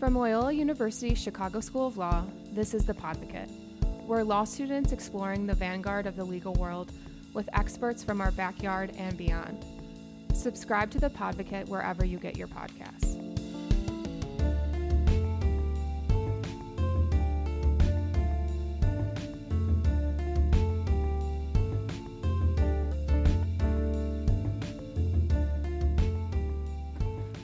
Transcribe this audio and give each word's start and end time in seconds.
From 0.00 0.16
Loyola 0.16 0.50
University 0.50 1.14
Chicago 1.14 1.60
School 1.60 1.86
of 1.86 1.98
Law, 1.98 2.24
this 2.52 2.72
is 2.72 2.86
The 2.86 2.94
Podvocate. 2.94 3.50
We're 4.06 4.22
law 4.22 4.44
students 4.44 4.92
exploring 4.92 5.46
the 5.46 5.52
vanguard 5.52 6.06
of 6.06 6.16
the 6.16 6.24
legal 6.24 6.54
world 6.54 6.90
with 7.34 7.50
experts 7.52 8.02
from 8.02 8.22
our 8.22 8.30
backyard 8.30 8.92
and 8.96 9.18
beyond. 9.18 9.62
Subscribe 10.32 10.90
to 10.92 11.00
The 11.00 11.10
Podvocate 11.10 11.68
wherever 11.68 12.02
you 12.02 12.16
get 12.16 12.38
your 12.38 12.48
podcasts. 12.48 13.19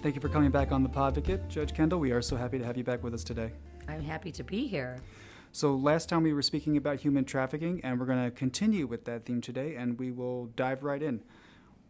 Thank 0.06 0.14
you 0.14 0.20
for 0.20 0.28
coming 0.28 0.52
back 0.52 0.70
on 0.70 0.84
the 0.84 0.88
Podvocate. 0.88 1.48
Judge 1.48 1.74
Kendall, 1.74 1.98
we 1.98 2.12
are 2.12 2.22
so 2.22 2.36
happy 2.36 2.60
to 2.60 2.64
have 2.64 2.76
you 2.76 2.84
back 2.84 3.02
with 3.02 3.12
us 3.12 3.24
today. 3.24 3.50
I'm 3.88 4.04
happy 4.04 4.30
to 4.30 4.44
be 4.44 4.68
here. 4.68 5.00
So, 5.50 5.74
last 5.74 6.08
time 6.08 6.22
we 6.22 6.32
were 6.32 6.42
speaking 6.42 6.76
about 6.76 7.00
human 7.00 7.24
trafficking, 7.24 7.80
and 7.82 7.98
we're 7.98 8.06
going 8.06 8.24
to 8.24 8.30
continue 8.30 8.86
with 8.86 9.04
that 9.06 9.24
theme 9.24 9.40
today, 9.40 9.74
and 9.74 9.98
we 9.98 10.12
will 10.12 10.46
dive 10.54 10.84
right 10.84 11.02
in. 11.02 11.24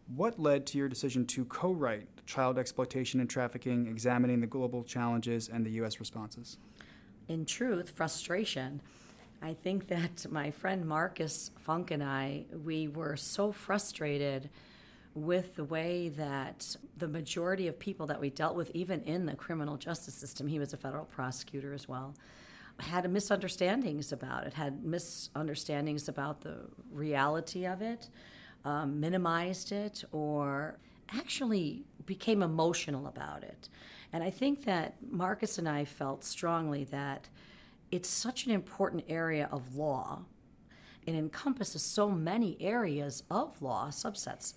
What 0.07 0.39
led 0.39 0.65
to 0.65 0.79
your 0.79 0.89
decision 0.89 1.27
to 1.27 1.45
co 1.45 1.71
write 1.71 2.07
Child 2.25 2.57
Exploitation 2.57 3.19
and 3.19 3.29
Trafficking 3.29 3.85
Examining 3.85 4.41
the 4.41 4.47
Global 4.47 4.83
Challenges 4.83 5.47
and 5.47 5.63
the 5.63 5.71
U.S. 5.73 5.99
Responses? 5.99 6.57
In 7.27 7.45
truth, 7.45 7.91
frustration. 7.91 8.81
I 9.43 9.53
think 9.53 9.89
that 9.89 10.25
my 10.31 10.49
friend 10.49 10.87
Markus 10.87 11.51
Funk 11.59 11.91
and 11.91 12.03
I, 12.03 12.45
we 12.63 12.87
were 12.87 13.15
so 13.15 13.51
frustrated 13.51 14.49
with 15.23 15.55
the 15.55 15.63
way 15.63 16.09
that 16.09 16.75
the 16.95 17.07
majority 17.07 17.67
of 17.67 17.79
people 17.79 18.05
that 18.07 18.19
we 18.19 18.29
dealt 18.29 18.55
with, 18.55 18.69
even 18.73 19.01
in 19.01 19.25
the 19.25 19.35
criminal 19.35 19.75
justice 19.75 20.13
system, 20.13 20.47
he 20.47 20.59
was 20.59 20.73
a 20.73 20.77
federal 20.77 21.05
prosecutor 21.05 21.73
as 21.73 21.87
well, 21.87 22.13
had 22.79 23.09
misunderstandings 23.09 24.11
about 24.11 24.45
it, 24.45 24.53
had 24.53 24.83
misunderstandings 24.83 26.07
about 26.07 26.41
the 26.41 26.57
reality 26.91 27.65
of 27.65 27.81
it, 27.81 28.09
um, 28.63 28.99
minimized 28.99 29.71
it, 29.71 30.03
or 30.11 30.77
actually 31.15 31.83
became 32.05 32.43
emotional 32.43 33.07
about 33.07 33.43
it. 33.43 33.69
And 34.13 34.23
I 34.23 34.29
think 34.29 34.65
that 34.65 34.95
Markus 35.09 35.57
and 35.57 35.67
I 35.67 35.83
felt 35.85 36.23
strongly 36.23 36.83
that 36.85 37.27
it's 37.91 38.09
such 38.09 38.45
an 38.45 38.51
important 38.51 39.05
area 39.09 39.49
of 39.51 39.75
law. 39.75 40.25
It 41.05 41.15
encompasses 41.15 41.81
so 41.81 42.09
many 42.09 42.57
areas 42.59 43.23
of 43.31 43.61
law, 43.61 43.87
subsets 43.87 44.53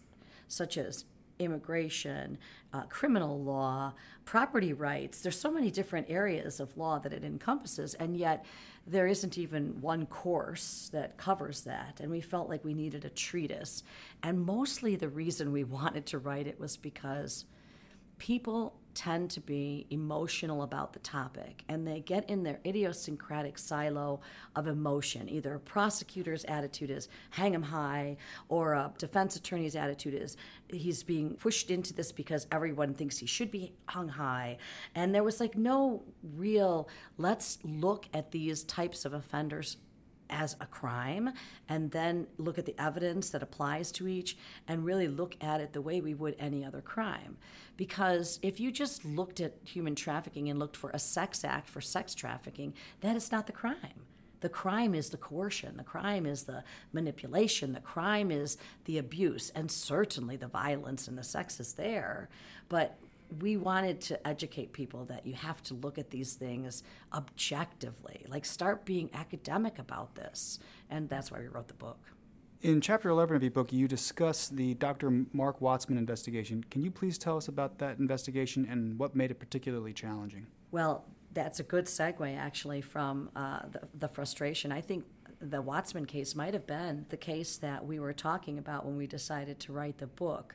such 0.51 0.77
as 0.77 1.05
immigration, 1.39 2.39
uh, 2.73 2.83
criminal 2.83 3.43
law, 3.43 3.95
property 4.25 4.73
rights. 4.73 5.23
There's 5.23 5.39
so 5.39 5.51
many 5.51 5.71
different 5.71 6.11
areas 6.11 6.61
of 6.61 6.77
law 6.77 6.99
that 6.99 7.13
it 7.13 7.25
encompasses, 7.25 7.95
and 7.95 8.17
yet 8.17 8.45
there 8.87 9.07
isn't 9.07 9.39
even 9.39 9.81
one 9.81 10.07
course 10.07 10.91
that 10.93 11.17
covers 11.17 11.63
that. 11.63 12.01
And 12.01 12.11
we 12.11 12.21
felt 12.21 12.49
like 12.49 12.65
we 12.65 12.75
needed 12.75 13.05
a 13.05 13.11
treatise. 13.11 13.83
And 14.23 14.45
mostly 14.45 14.97
the 14.97 15.09
reason 15.09 15.53
we 15.53 15.65
wanted 15.81 16.07
to 16.07 16.19
write 16.19 16.47
it 16.47 16.61
was 16.61 16.77
because 16.77 17.45
people 18.19 18.75
tend 18.95 19.31
to 19.31 19.41
be 19.41 19.87
emotional 19.91 20.63
about 20.63 20.93
the 20.93 20.99
topic 21.01 21.65
and 21.69 21.87
they 21.87 22.01
get 22.01 22.29
in 22.29 22.43
their 22.43 22.61
idiosyncratic 22.67 23.59
silo 23.59 24.21
of 24.57 24.67
emotion. 24.67 25.29
Either 25.29 25.55
a 25.55 25.61
prosecutor's 25.61 26.45
attitude 26.45 26.91
is 26.91 27.09
hang 27.31 27.55
him 27.55 27.63
high, 27.63 28.17
or 28.49 28.75
a 28.75 28.93
defense 28.99 29.37
attorney's 29.37 29.77
attitude 29.77 30.15
is 30.15 30.37
he's 30.69 31.03
being 31.03 31.35
pushed 31.35 31.71
into 31.71 31.93
this 31.93 32.13
because 32.13 32.47
everyone 32.53 32.95
thinks 32.95 33.19
he 33.19 33.27
should 33.27 33.51
be 33.51 33.73
hung 33.87 34.09
high. 34.09 34.59
And 34.95 35.15
there 35.15 35.25
was 35.25 35.41
like 35.41 35.57
no 35.57 36.03
real, 36.37 36.89
let's 37.19 37.59
look 37.65 38.07
at 38.13 38.31
these 38.31 38.65
types 38.65 39.05
of 39.05 39.13
offenders 39.13 39.77
as 40.31 40.57
a 40.61 40.67
crime 40.67 41.33
and 41.69 41.91
then 41.91 42.27
look 42.39 42.59
at 42.59 42.67
the 42.67 42.81
evidence 42.81 43.31
that 43.31 43.43
applies 43.43 43.93
to 43.93 44.09
each 44.09 44.37
and 44.67 44.85
really 44.85 45.09
look 45.09 45.37
at 45.41 45.61
it 45.61 45.73
the 45.73 45.83
way 45.83 46.01
we 46.01 46.15
would 46.15 46.37
any 46.39 46.65
other 46.65 46.81
crime. 46.81 47.37
Because 47.77 48.39
if 48.43 48.61
you 48.61 48.71
just 48.71 49.05
looked 49.05 49.41
at 49.41 49.57
human 49.65 49.95
trafficking 49.95 50.49
and 50.49 50.59
looked 50.59 50.77
for 50.77 50.91
a 50.91 50.99
sex 50.99 51.45
act 51.45 51.69
for 51.69 51.81
sex 51.81 52.15
trafficking, 52.15 52.75
that 53.01 53.17
is 53.17 53.33
not 53.33 53.47
the 53.47 53.53
crime. 53.53 54.07
The 54.41 54.49
crime 54.49 54.95
is 54.95 55.11
the 55.11 55.19
coercion, 55.19 55.77
the 55.77 55.85
crime 55.85 56.25
is 56.25 56.45
the 56.45 56.65
manipulation, 56.93 57.73
the 57.73 57.81
crime 57.81 58.31
is 58.31 58.57
the 58.87 58.97
abuse, 58.97 59.51
and 59.51 59.71
certainly 59.71 60.37
the 60.37 60.49
violence 60.49 61.09
and 61.09 61.19
the 61.19 61.23
sex 61.23 61.61
is 61.61 61.75
there. 61.75 62.31
But 62.71 62.99
we 63.39 63.57
wanted 63.57 64.01
to 64.03 64.27
educate 64.27 64.73
people 64.73 65.05
that 65.07 65.27
you 65.27 65.35
have 65.35 65.63
to 65.65 65.75
look 65.75 65.99
at 65.99 66.11
these 66.11 66.35
things 66.35 66.83
objectively, 67.13 68.25
like 68.29 68.45
start 68.45 68.85
being 68.85 69.11
academic 69.15 69.79
about 69.79 70.15
this. 70.15 70.59
And 70.89 71.09
that's 71.09 71.31
why 71.31 71.39
we 71.39 71.49
wrote 71.49 71.69
the 71.69 71.75
book. 71.75 71.99
In 72.63 72.81
chapter 72.83 73.09
11 73.09 73.37
of 73.37 73.43
your 73.43 73.51
book, 73.51 73.73
you 73.73 73.89
discuss 73.89 74.49
the 74.49 74.75
Dr. 74.75 75.25
Mark 75.33 75.61
Watzman 75.61 75.97
investigation. 75.97 76.63
Can 76.71 76.83
you 76.83 76.91
please 76.91 77.17
tell 77.17 77.39
us 77.39 77.49
about 77.49 77.79
that 77.79 77.99
investigation 77.99 78.67
and 78.69 78.99
what 78.99 79.17
made 79.17 79.31
it 79.31 79.39
particularly 79.39 79.95
challenging? 79.95 80.47
Well, 80.71 81.07
that's 81.33 81.61
a 81.61 81.63
good 81.63 81.87
segue, 81.87 82.37
actually, 82.37 82.83
from 82.83 83.31
uh, 83.35 83.61
the, 83.71 83.81
the 83.99 84.09
frustration. 84.09 84.73
I 84.73 84.83
think 84.83 85.05
the 85.41 85.63
Watzman 85.63 86.07
case 86.07 86.35
might 86.35 86.53
have 86.53 86.67
been 86.67 87.07
the 87.09 87.17
case 87.17 87.57
that 87.59 87.87
we 87.87 87.99
were 87.99 88.13
talking 88.13 88.59
about 88.59 88.85
when 88.85 88.97
we 88.97 89.07
decided 89.07 89.59
to 89.61 89.73
write 89.73 89.97
the 89.97 90.07
book. 90.07 90.55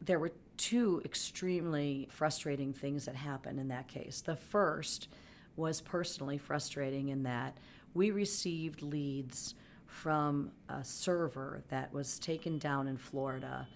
There 0.00 0.18
were 0.18 0.32
two 0.56 1.02
extremely 1.04 2.08
frustrating 2.10 2.72
things 2.72 3.04
that 3.06 3.16
happened 3.16 3.58
in 3.58 3.68
that 3.68 3.88
case. 3.88 4.20
The 4.20 4.36
first 4.36 5.08
was 5.56 5.80
personally 5.80 6.38
frustrating 6.38 7.08
in 7.08 7.22
that 7.24 7.56
we 7.94 8.10
received 8.10 8.82
leads 8.82 9.54
from 9.86 10.50
a 10.68 10.82
server 10.84 11.62
that 11.68 11.92
was 11.92 12.18
taken 12.18 12.58
down 12.58 12.88
in 12.88 12.96
Florida 12.96 13.68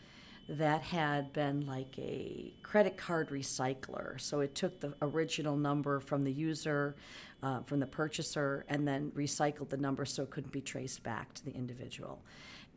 that 0.48 0.82
had 0.82 1.32
been 1.32 1.66
like 1.66 1.96
a 1.98 2.52
credit 2.62 2.96
card 2.96 3.28
recycler. 3.28 4.18
So 4.20 4.40
it 4.40 4.54
took 4.54 4.80
the 4.80 4.94
original 5.02 5.56
number 5.56 6.00
from 6.00 6.24
the 6.24 6.32
user, 6.32 6.96
uh, 7.42 7.60
from 7.62 7.80
the 7.80 7.86
purchaser, 7.86 8.64
and 8.68 8.88
then 8.88 9.12
recycled 9.14 9.68
the 9.68 9.76
number 9.76 10.04
so 10.04 10.22
it 10.22 10.30
couldn't 10.30 10.52
be 10.52 10.62
traced 10.62 11.02
back 11.02 11.34
to 11.34 11.44
the 11.44 11.52
individual 11.52 12.22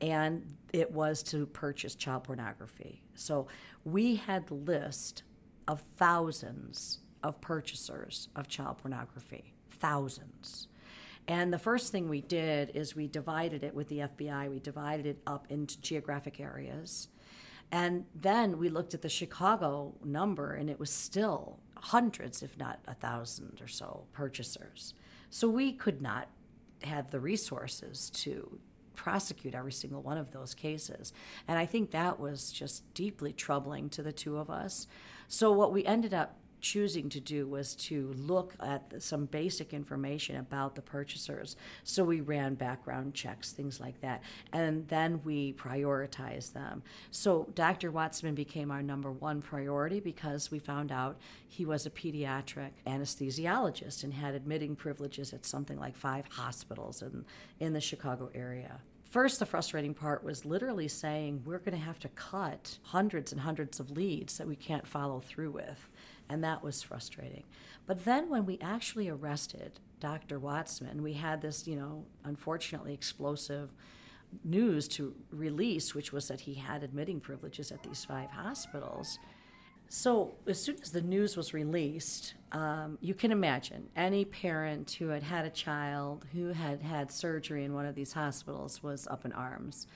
and 0.02 0.44
it 0.74 0.92
was 0.92 1.22
to 1.24 1.46
purchase 1.46 1.96
child 1.96 2.24
pornography. 2.24 3.02
So 3.14 3.48
we 3.86 4.16
had 4.16 4.50
list 4.50 5.24
of 5.68 5.82
thousands 5.98 7.00
of 7.24 7.40
purchasers 7.40 8.30
of 8.36 8.48
child 8.48 8.80
pornography, 8.80 9.54
thousands. 9.70 10.68
And 11.28 11.54
the 11.54 11.60
first 11.60 11.92
thing 11.92 12.10
we 12.10 12.22
did 12.22 12.72
is 12.74 12.96
we 12.96 13.08
divided 13.08 13.64
it 13.64 13.76
with 13.76 13.88
the 13.90 14.00
FBI, 14.00 14.50
we 14.50 14.60
divided 14.60 15.06
it 15.06 15.22
up 15.28 15.46
into 15.50 15.80
geographic 15.80 16.40
areas. 16.40 17.10
And 17.72 18.06
then 18.14 18.58
we 18.58 18.70
looked 18.70 18.94
at 18.94 19.02
the 19.02 19.10
Chicago 19.10 19.94
number, 20.04 20.54
and 20.54 20.70
it 20.70 20.80
was 20.80 20.90
still 20.90 21.60
hundreds, 21.78 22.44
if 22.44 22.58
not 22.58 22.80
a 22.88 22.94
thousand 22.94 23.62
or 23.62 23.68
so 23.68 24.06
purchasers. 24.12 24.94
So 25.30 25.48
we 25.48 25.72
could 25.72 26.02
not 26.02 26.28
have 26.84 27.12
the 27.12 27.20
resources 27.20 28.10
to 28.10 28.60
prosecute 28.96 29.56
every 29.56 29.72
single 29.72 30.02
one 30.02 30.18
of 30.18 30.32
those 30.32 30.54
cases. 30.54 31.14
And 31.48 31.58
I 31.58 31.66
think 31.66 31.92
that 31.92 32.20
was 32.20 32.52
just 32.52 32.94
deeply 32.94 33.34
troubling 33.34 33.90
to 33.90 34.04
the 34.04 34.12
two 34.12 34.38
of 34.38 34.50
us. 34.50 34.88
So, 35.28 35.52
what 35.52 35.72
we 35.72 35.86
ended 35.86 36.14
up 36.14 36.36
choosing 36.62 37.10
to 37.10 37.20
do 37.20 37.48
was 37.48 37.76
to 37.76 38.14
look 38.18 38.54
at 38.62 39.02
some 39.02 39.26
basic 39.26 39.74
information 39.74 40.38
about 40.38 40.76
the 40.76 40.82
purchasers. 40.82 41.56
So 41.84 42.04
we 42.04 42.22
ran 42.22 42.56
background 42.56 43.14
checks, 43.14 43.52
things 43.52 43.80
like 43.80 44.00
that, 44.02 44.22
and 44.54 44.88
then 44.88 45.22
we 45.24 45.54
prioritized 45.54 46.54
them. 46.54 46.84
So 47.10 47.48
Dr. 47.56 47.92
Watzman 47.92 48.36
became 48.36 48.72
our 48.72 48.82
number 48.82 49.12
one 49.12 49.42
priority 49.42 50.00
because 50.00 50.52
we 50.52 50.60
found 50.60 50.92
out 50.92 51.18
he 51.48 51.66
was 51.66 51.86
a 51.86 51.90
pediatric 51.90 52.72
anesthesiologist 52.88 54.04
and 54.04 54.14
had 54.14 54.36
admitting 54.36 54.76
privileges 54.76 55.34
at 55.34 55.46
something 55.46 55.80
like 55.80 55.96
five 55.96 56.26
hospitals 56.30 57.02
in, 57.02 57.26
in 57.60 57.74
the 57.74 57.82
Chicago 57.82 58.30
area. 58.34 58.80
First, 59.12 59.40
the 59.40 59.46
frustrating 59.46 59.94
part 59.94 60.24
was 60.24 60.46
literally 60.46 60.88
saying 60.88 61.42
we're 61.44 61.60
going 61.60 61.78
to 61.78 61.86
have 61.86 62.00
to 62.00 62.08
cut 62.08 62.78
hundreds 62.82 63.34
and 63.34 63.42
hundreds 63.42 63.82
of 63.82 63.92
leads 63.92 64.38
that 64.38 64.48
we 64.48 64.56
can't 64.56 64.88
follow 64.88 65.20
through 65.20 65.52
with. 65.52 65.90
And 66.32 66.42
that 66.46 66.64
was 66.64 66.82
frustrating. 66.82 67.44
But 67.86 68.06
then 68.06 68.30
when 68.30 68.46
we 68.46 68.58
actually 68.62 69.10
arrested 69.10 69.82
Dr. 70.00 70.40
Watzman, 70.40 71.02
we 71.02 71.14
had 71.14 71.42
this, 71.42 71.68
you 71.68 71.76
know, 71.76 72.06
unfortunately 72.24 72.94
explosive 72.94 73.70
news 74.46 74.88
to 74.88 75.14
release, 75.30 75.94
which 75.94 76.14
was 76.14 76.30
that 76.30 76.40
he 76.40 76.54
had 76.54 76.84
admitting 76.84 77.20
privileges 77.20 77.70
at 77.70 77.84
these 77.84 78.06
five 78.06 78.30
hospitals. 78.30 79.20
So, 79.90 80.36
as 80.48 80.64
soon 80.64 80.78
as 80.82 80.92
the 80.92 81.02
news 81.02 81.36
was 81.36 81.54
released, 81.54 82.36
um, 82.54 82.98
you 83.02 83.14
can 83.14 83.34
imagine 83.34 83.90
any 83.94 84.24
parent 84.24 84.92
who 84.92 85.10
had 85.10 85.24
had 85.24 85.44
a 85.44 85.50
child 85.50 86.26
who 86.32 86.54
had 86.54 86.82
had 86.82 87.12
surgery 87.12 87.66
in 87.66 87.74
one 87.74 87.86
of 87.86 87.94
these 87.94 88.14
hospitals 88.14 88.82
was 88.82 89.06
up 89.08 89.26
in 89.26 89.34
arms. 89.34 89.88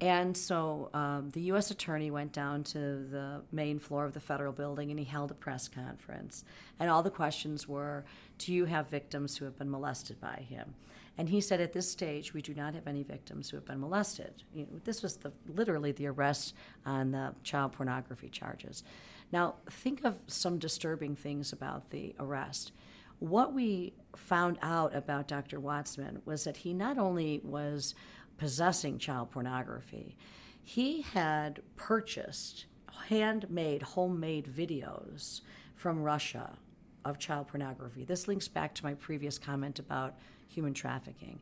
And 0.00 0.36
so 0.36 0.90
um, 0.92 1.30
the 1.30 1.42
U.S. 1.42 1.70
attorney 1.70 2.10
went 2.10 2.32
down 2.32 2.64
to 2.64 2.78
the 2.78 3.42
main 3.52 3.78
floor 3.78 4.04
of 4.04 4.12
the 4.12 4.20
federal 4.20 4.52
building 4.52 4.90
and 4.90 4.98
he 4.98 5.04
held 5.04 5.30
a 5.30 5.34
press 5.34 5.68
conference. 5.68 6.44
And 6.80 6.90
all 6.90 7.02
the 7.02 7.10
questions 7.10 7.68
were 7.68 8.04
Do 8.38 8.52
you 8.52 8.64
have 8.64 8.88
victims 8.88 9.36
who 9.36 9.44
have 9.44 9.56
been 9.56 9.70
molested 9.70 10.20
by 10.20 10.44
him? 10.48 10.74
And 11.16 11.28
he 11.28 11.40
said, 11.40 11.60
At 11.60 11.72
this 11.72 11.90
stage, 11.90 12.34
we 12.34 12.42
do 12.42 12.54
not 12.54 12.74
have 12.74 12.88
any 12.88 13.04
victims 13.04 13.50
who 13.50 13.56
have 13.56 13.64
been 13.64 13.80
molested. 13.80 14.42
You 14.52 14.62
know, 14.62 14.80
this 14.84 15.02
was 15.02 15.16
the, 15.18 15.32
literally 15.46 15.92
the 15.92 16.08
arrest 16.08 16.54
on 16.84 17.12
the 17.12 17.34
child 17.44 17.72
pornography 17.72 18.28
charges. 18.28 18.82
Now, 19.30 19.54
think 19.70 20.04
of 20.04 20.16
some 20.26 20.58
disturbing 20.58 21.14
things 21.14 21.52
about 21.52 21.90
the 21.90 22.14
arrest. 22.18 22.72
What 23.20 23.54
we 23.54 23.94
found 24.16 24.58
out 24.60 24.94
about 24.94 25.28
Dr. 25.28 25.60
Watzman 25.60 26.18
was 26.24 26.44
that 26.44 26.58
he 26.58 26.74
not 26.74 26.98
only 26.98 27.40
was 27.44 27.94
possessing 28.36 28.98
child 28.98 29.30
pornography, 29.30 30.16
he 30.62 31.02
had 31.02 31.60
purchased 31.76 32.66
handmade, 33.08 33.82
homemade 33.82 34.46
videos 34.46 35.40
from 35.74 36.02
Russia 36.02 36.58
of 37.04 37.18
child 37.18 37.48
pornography. 37.48 38.04
This 38.04 38.28
links 38.28 38.48
back 38.48 38.74
to 38.74 38.84
my 38.84 38.94
previous 38.94 39.38
comment 39.38 39.78
about 39.78 40.14
human 40.48 40.72
trafficking. 40.72 41.40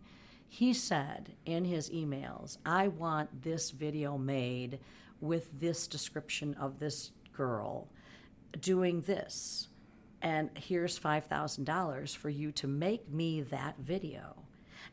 He 0.48 0.74
said 0.74 1.34
in 1.46 1.64
his 1.64 1.88
emails, 1.90 2.58
I 2.66 2.88
want 2.88 3.42
this 3.42 3.70
video 3.70 4.18
made 4.18 4.80
with 5.20 5.60
this 5.60 5.86
description 5.86 6.54
of 6.54 6.78
this 6.78 7.12
girl 7.32 7.88
doing 8.60 9.02
this. 9.02 9.68
And 10.20 10.50
here's 10.54 10.98
$5,000 10.98 12.16
for 12.16 12.28
you 12.28 12.52
to 12.52 12.66
make 12.66 13.08
me 13.08 13.40
that 13.40 13.76
video. 13.78 14.41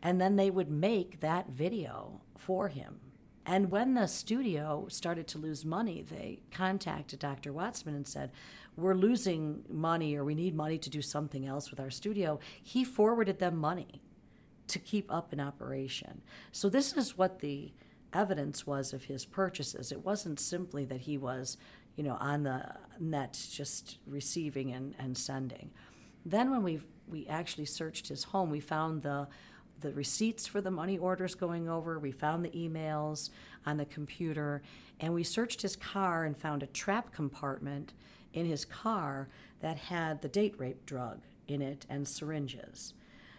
And 0.01 0.19
then 0.19 0.35
they 0.35 0.49
would 0.49 0.69
make 0.69 1.19
that 1.19 1.49
video 1.49 2.21
for 2.37 2.69
him. 2.69 2.99
And 3.45 3.71
when 3.71 3.95
the 3.95 4.07
studio 4.07 4.85
started 4.89 5.27
to 5.29 5.39
lose 5.39 5.65
money, 5.65 6.05
they 6.07 6.39
contacted 6.51 7.17
Dr. 7.17 7.51
Watzman 7.51 7.95
and 7.95 8.07
said, 8.07 8.31
We're 8.77 8.93
losing 8.93 9.63
money 9.67 10.15
or 10.15 10.23
we 10.23 10.35
need 10.35 10.55
money 10.55 10.77
to 10.77 10.89
do 10.89 11.01
something 11.01 11.47
else 11.47 11.71
with 11.71 11.79
our 11.79 11.89
studio. 11.89 12.39
He 12.61 12.83
forwarded 12.83 13.39
them 13.39 13.57
money 13.57 14.03
to 14.67 14.77
keep 14.77 15.11
up 15.11 15.33
an 15.33 15.39
operation. 15.39 16.21
So, 16.51 16.69
this 16.69 16.93
is 16.95 17.17
what 17.17 17.39
the 17.39 17.73
evidence 18.13 18.67
was 18.67 18.93
of 18.93 19.05
his 19.05 19.25
purchases. 19.25 19.91
It 19.91 20.05
wasn't 20.05 20.39
simply 20.39 20.85
that 20.85 21.01
he 21.01 21.17
was, 21.17 21.57
you 21.95 22.03
know, 22.03 22.17
on 22.19 22.43
the 22.43 22.75
net 22.99 23.39
just 23.51 23.97
receiving 24.05 24.71
and, 24.71 24.93
and 24.99 25.17
sending. 25.17 25.71
Then, 26.23 26.51
when 26.51 26.61
we 26.61 26.81
we 27.07 27.25
actually 27.25 27.65
searched 27.65 28.09
his 28.09 28.25
home, 28.25 28.51
we 28.51 28.59
found 28.59 29.01
the 29.01 29.27
the 29.81 29.93
receipts 29.93 30.47
for 30.47 30.61
the 30.61 30.71
money 30.71 30.97
orders 30.97 31.35
going 31.35 31.69
over. 31.69 31.99
We 31.99 32.11
found 32.11 32.43
the 32.43 32.49
emails 32.49 33.29
on 33.65 33.77
the 33.77 33.85
computer, 33.85 34.61
and 34.99 35.13
we 35.13 35.23
searched 35.23 35.61
his 35.61 35.75
car 35.75 36.25
and 36.25 36.37
found 36.37 36.63
a 36.63 36.67
trap 36.67 37.11
compartment 37.11 37.93
in 38.33 38.45
his 38.45 38.65
car 38.65 39.29
that 39.61 39.77
had 39.77 40.21
the 40.21 40.27
date 40.27 40.55
rape 40.57 40.85
drug 40.85 41.21
in 41.47 41.61
it 41.61 41.85
and 41.89 42.07
syringes. 42.07 42.93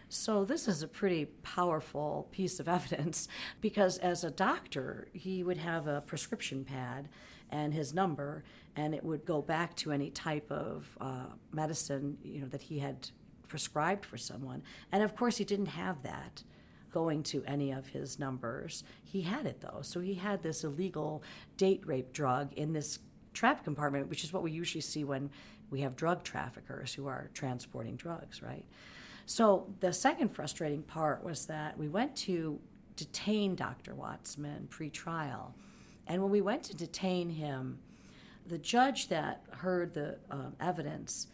So, 0.09 0.43
this 0.43 0.67
is 0.67 0.83
a 0.83 0.89
pretty 0.89 1.25
powerful 1.41 2.27
piece 2.31 2.59
of 2.59 2.67
evidence 2.77 3.27
because, 3.61 3.97
as 3.97 4.23
a 4.23 4.31
doctor, 4.31 5.07
he 5.13 5.43
would 5.43 5.57
have 5.57 5.87
a 5.87 6.01
prescription 6.01 6.65
pad 6.65 7.07
and 7.49 7.73
his 7.73 7.93
number, 7.93 8.43
and 8.75 8.93
it 8.93 9.03
would 9.03 9.25
go 9.25 9.41
back 9.41 9.75
to 9.77 9.91
any 9.91 10.09
type 10.09 10.49
of 10.51 10.97
uh, 10.99 11.25
medicine 11.51 12.17
you 12.23 12.41
know, 12.41 12.47
that 12.47 12.61
he 12.61 12.79
had 12.79 13.09
prescribed 13.51 14.05
for 14.05 14.17
someone. 14.17 14.63
And 14.93 15.03
of 15.03 15.13
course, 15.13 15.35
he 15.35 15.43
didn't 15.43 15.65
have 15.65 16.03
that 16.03 16.41
going 16.89 17.21
to 17.21 17.43
any 17.45 17.69
of 17.69 17.87
his 17.87 18.17
numbers. 18.17 18.85
He 19.03 19.23
had 19.23 19.45
it 19.45 19.59
though. 19.59 19.79
So 19.81 19.99
he 19.99 20.13
had 20.13 20.41
this 20.41 20.63
illegal 20.63 21.21
date 21.57 21.83
rape 21.85 22.13
drug 22.13 22.53
in 22.53 22.71
this 22.71 22.99
trap 23.33 23.65
compartment, 23.65 24.07
which 24.07 24.23
is 24.23 24.31
what 24.31 24.41
we 24.41 24.51
usually 24.51 24.79
see 24.79 25.03
when 25.03 25.29
we 25.69 25.81
have 25.81 25.97
drug 25.97 26.23
traffickers 26.23 26.93
who 26.93 27.07
are 27.07 27.29
transporting 27.33 27.97
drugs, 27.97 28.41
right? 28.41 28.63
So 29.25 29.67
the 29.81 29.91
second 29.91 30.29
frustrating 30.29 30.83
part 30.83 31.21
was 31.21 31.45
that 31.47 31.77
we 31.77 31.89
went 31.89 32.15
to 32.27 32.57
detain 32.95 33.55
Dr. 33.55 33.95
Watzman 33.95 34.69
pre-trial. 34.69 35.53
And 36.07 36.21
when 36.21 36.31
we 36.31 36.39
went 36.39 36.63
to 36.63 36.75
detain 36.75 37.29
him, 37.29 37.79
the 38.47 38.57
judge 38.57 39.09
that 39.09 39.43
heard 39.51 39.93
the 39.93 40.19
um, 40.29 40.55
evidence 40.61 41.27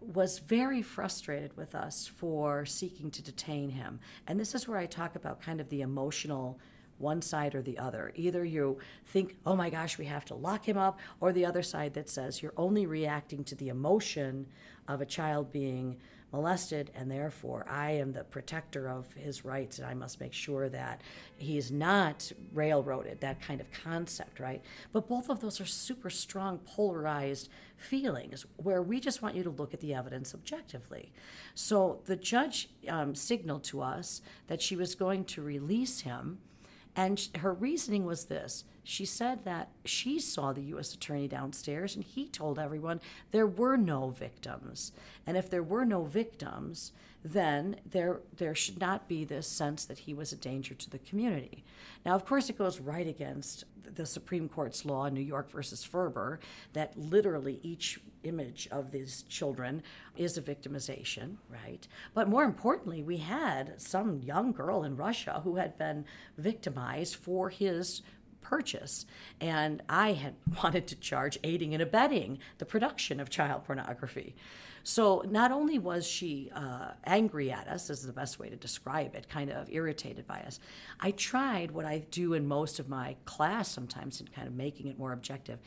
was 0.00 0.38
very 0.38 0.82
frustrated 0.82 1.56
with 1.56 1.74
us 1.74 2.06
for 2.06 2.64
seeking 2.64 3.10
to 3.10 3.22
detain 3.22 3.70
him. 3.70 4.00
And 4.26 4.38
this 4.38 4.54
is 4.54 4.68
where 4.68 4.78
I 4.78 4.86
talk 4.86 5.16
about 5.16 5.42
kind 5.42 5.60
of 5.60 5.68
the 5.68 5.82
emotional 5.82 6.58
one 6.98 7.22
side 7.22 7.54
or 7.54 7.62
the 7.62 7.78
other. 7.78 8.12
Either 8.16 8.44
you 8.44 8.78
think, 9.06 9.36
oh 9.46 9.54
my 9.54 9.70
gosh, 9.70 9.98
we 9.98 10.06
have 10.06 10.24
to 10.26 10.34
lock 10.34 10.68
him 10.68 10.76
up, 10.76 10.98
or 11.20 11.32
the 11.32 11.46
other 11.46 11.62
side 11.62 11.94
that 11.94 12.08
says 12.08 12.42
you're 12.42 12.52
only 12.56 12.86
reacting 12.86 13.44
to 13.44 13.54
the 13.54 13.68
emotion 13.68 14.46
of 14.88 15.00
a 15.00 15.06
child 15.06 15.52
being 15.52 15.96
molested, 16.32 16.90
and 16.94 17.10
therefore 17.10 17.66
I 17.68 17.92
am 17.92 18.12
the 18.12 18.24
protector 18.24 18.88
of 18.88 19.12
his 19.14 19.44
rights, 19.44 19.78
and 19.78 19.86
I 19.86 19.94
must 19.94 20.20
make 20.20 20.32
sure 20.32 20.68
that 20.68 21.00
he's 21.36 21.70
not 21.70 22.30
railroaded, 22.52 23.20
that 23.20 23.40
kind 23.40 23.60
of 23.60 23.70
concept, 23.70 24.40
right? 24.40 24.62
But 24.92 25.08
both 25.08 25.30
of 25.30 25.40
those 25.40 25.60
are 25.60 25.66
super 25.66 26.10
strong, 26.10 26.58
polarized 26.58 27.48
feelings 27.76 28.44
where 28.56 28.82
we 28.82 29.00
just 29.00 29.22
want 29.22 29.36
you 29.36 29.44
to 29.44 29.50
look 29.50 29.72
at 29.72 29.80
the 29.80 29.94
evidence 29.94 30.34
objectively. 30.34 31.12
So 31.54 32.00
the 32.06 32.16
judge 32.16 32.68
um, 32.88 33.14
signaled 33.14 33.64
to 33.64 33.80
us 33.80 34.20
that 34.48 34.60
she 34.60 34.76
was 34.76 34.94
going 34.94 35.24
to 35.26 35.42
release 35.42 36.00
him. 36.00 36.38
And 36.98 37.28
her 37.36 37.54
reasoning 37.54 38.04
was 38.04 38.24
this 38.24 38.64
she 38.82 39.04
said 39.04 39.44
that 39.44 39.68
she 39.84 40.18
saw 40.18 40.52
the 40.52 40.62
U.S. 40.62 40.92
attorney 40.92 41.28
downstairs 41.28 41.94
and 41.94 42.04
he 42.04 42.26
told 42.26 42.58
everyone 42.58 43.00
there 43.30 43.46
were 43.46 43.76
no 43.76 44.10
victims. 44.10 44.90
And 45.24 45.36
if 45.36 45.48
there 45.48 45.62
were 45.62 45.84
no 45.84 46.02
victims, 46.02 46.90
then 47.24 47.76
there, 47.90 48.20
there 48.36 48.54
should 48.54 48.80
not 48.80 49.08
be 49.08 49.24
this 49.24 49.46
sense 49.46 49.84
that 49.84 50.00
he 50.00 50.14
was 50.14 50.32
a 50.32 50.36
danger 50.36 50.74
to 50.74 50.90
the 50.90 50.98
community. 50.98 51.64
Now, 52.06 52.14
of 52.14 52.24
course, 52.24 52.48
it 52.48 52.58
goes 52.58 52.80
right 52.80 53.06
against 53.06 53.64
the 53.82 54.06
Supreme 54.06 54.48
Court's 54.48 54.84
law 54.84 55.06
in 55.06 55.14
New 55.14 55.20
York 55.20 55.50
versus 55.50 55.82
Ferber 55.82 56.38
that 56.72 56.98
literally 56.98 57.58
each 57.62 58.00
image 58.22 58.68
of 58.70 58.90
these 58.90 59.22
children 59.28 59.82
is 60.16 60.36
a 60.36 60.42
victimization, 60.42 61.36
right? 61.48 61.86
But 62.14 62.28
more 62.28 62.44
importantly, 62.44 63.02
we 63.02 63.18
had 63.18 63.80
some 63.80 64.20
young 64.20 64.52
girl 64.52 64.84
in 64.84 64.96
Russia 64.96 65.40
who 65.44 65.56
had 65.56 65.78
been 65.78 66.04
victimized 66.36 67.16
for 67.16 67.50
his 67.50 68.02
purchase. 68.40 69.06
And 69.40 69.82
I 69.88 70.12
had 70.12 70.34
wanted 70.62 70.86
to 70.88 70.96
charge 70.96 71.38
aiding 71.44 71.74
and 71.74 71.82
abetting 71.82 72.38
the 72.58 72.66
production 72.66 73.20
of 73.20 73.30
child 73.30 73.64
pornography. 73.64 74.34
So 74.82 75.22
not 75.28 75.52
only 75.52 75.78
was 75.78 76.06
she 76.06 76.50
uh, 76.54 76.92
angry 77.04 77.50
at 77.50 77.68
us, 77.68 77.90
is 77.90 78.02
the 78.02 78.12
best 78.12 78.38
way 78.38 78.48
to 78.48 78.56
describe 78.56 79.14
it, 79.14 79.28
kind 79.28 79.50
of 79.50 79.68
irritated 79.70 80.26
by 80.26 80.40
us, 80.40 80.60
I 80.98 81.10
tried 81.10 81.72
what 81.72 81.84
I 81.84 82.06
do 82.10 82.32
in 82.32 82.46
most 82.46 82.78
of 82.78 82.88
my 82.88 83.16
class 83.26 83.68
sometimes 83.68 84.20
in 84.20 84.28
kind 84.28 84.48
of 84.48 84.54
making 84.54 84.86
it 84.86 84.98
more 84.98 85.12
objective. 85.12 85.58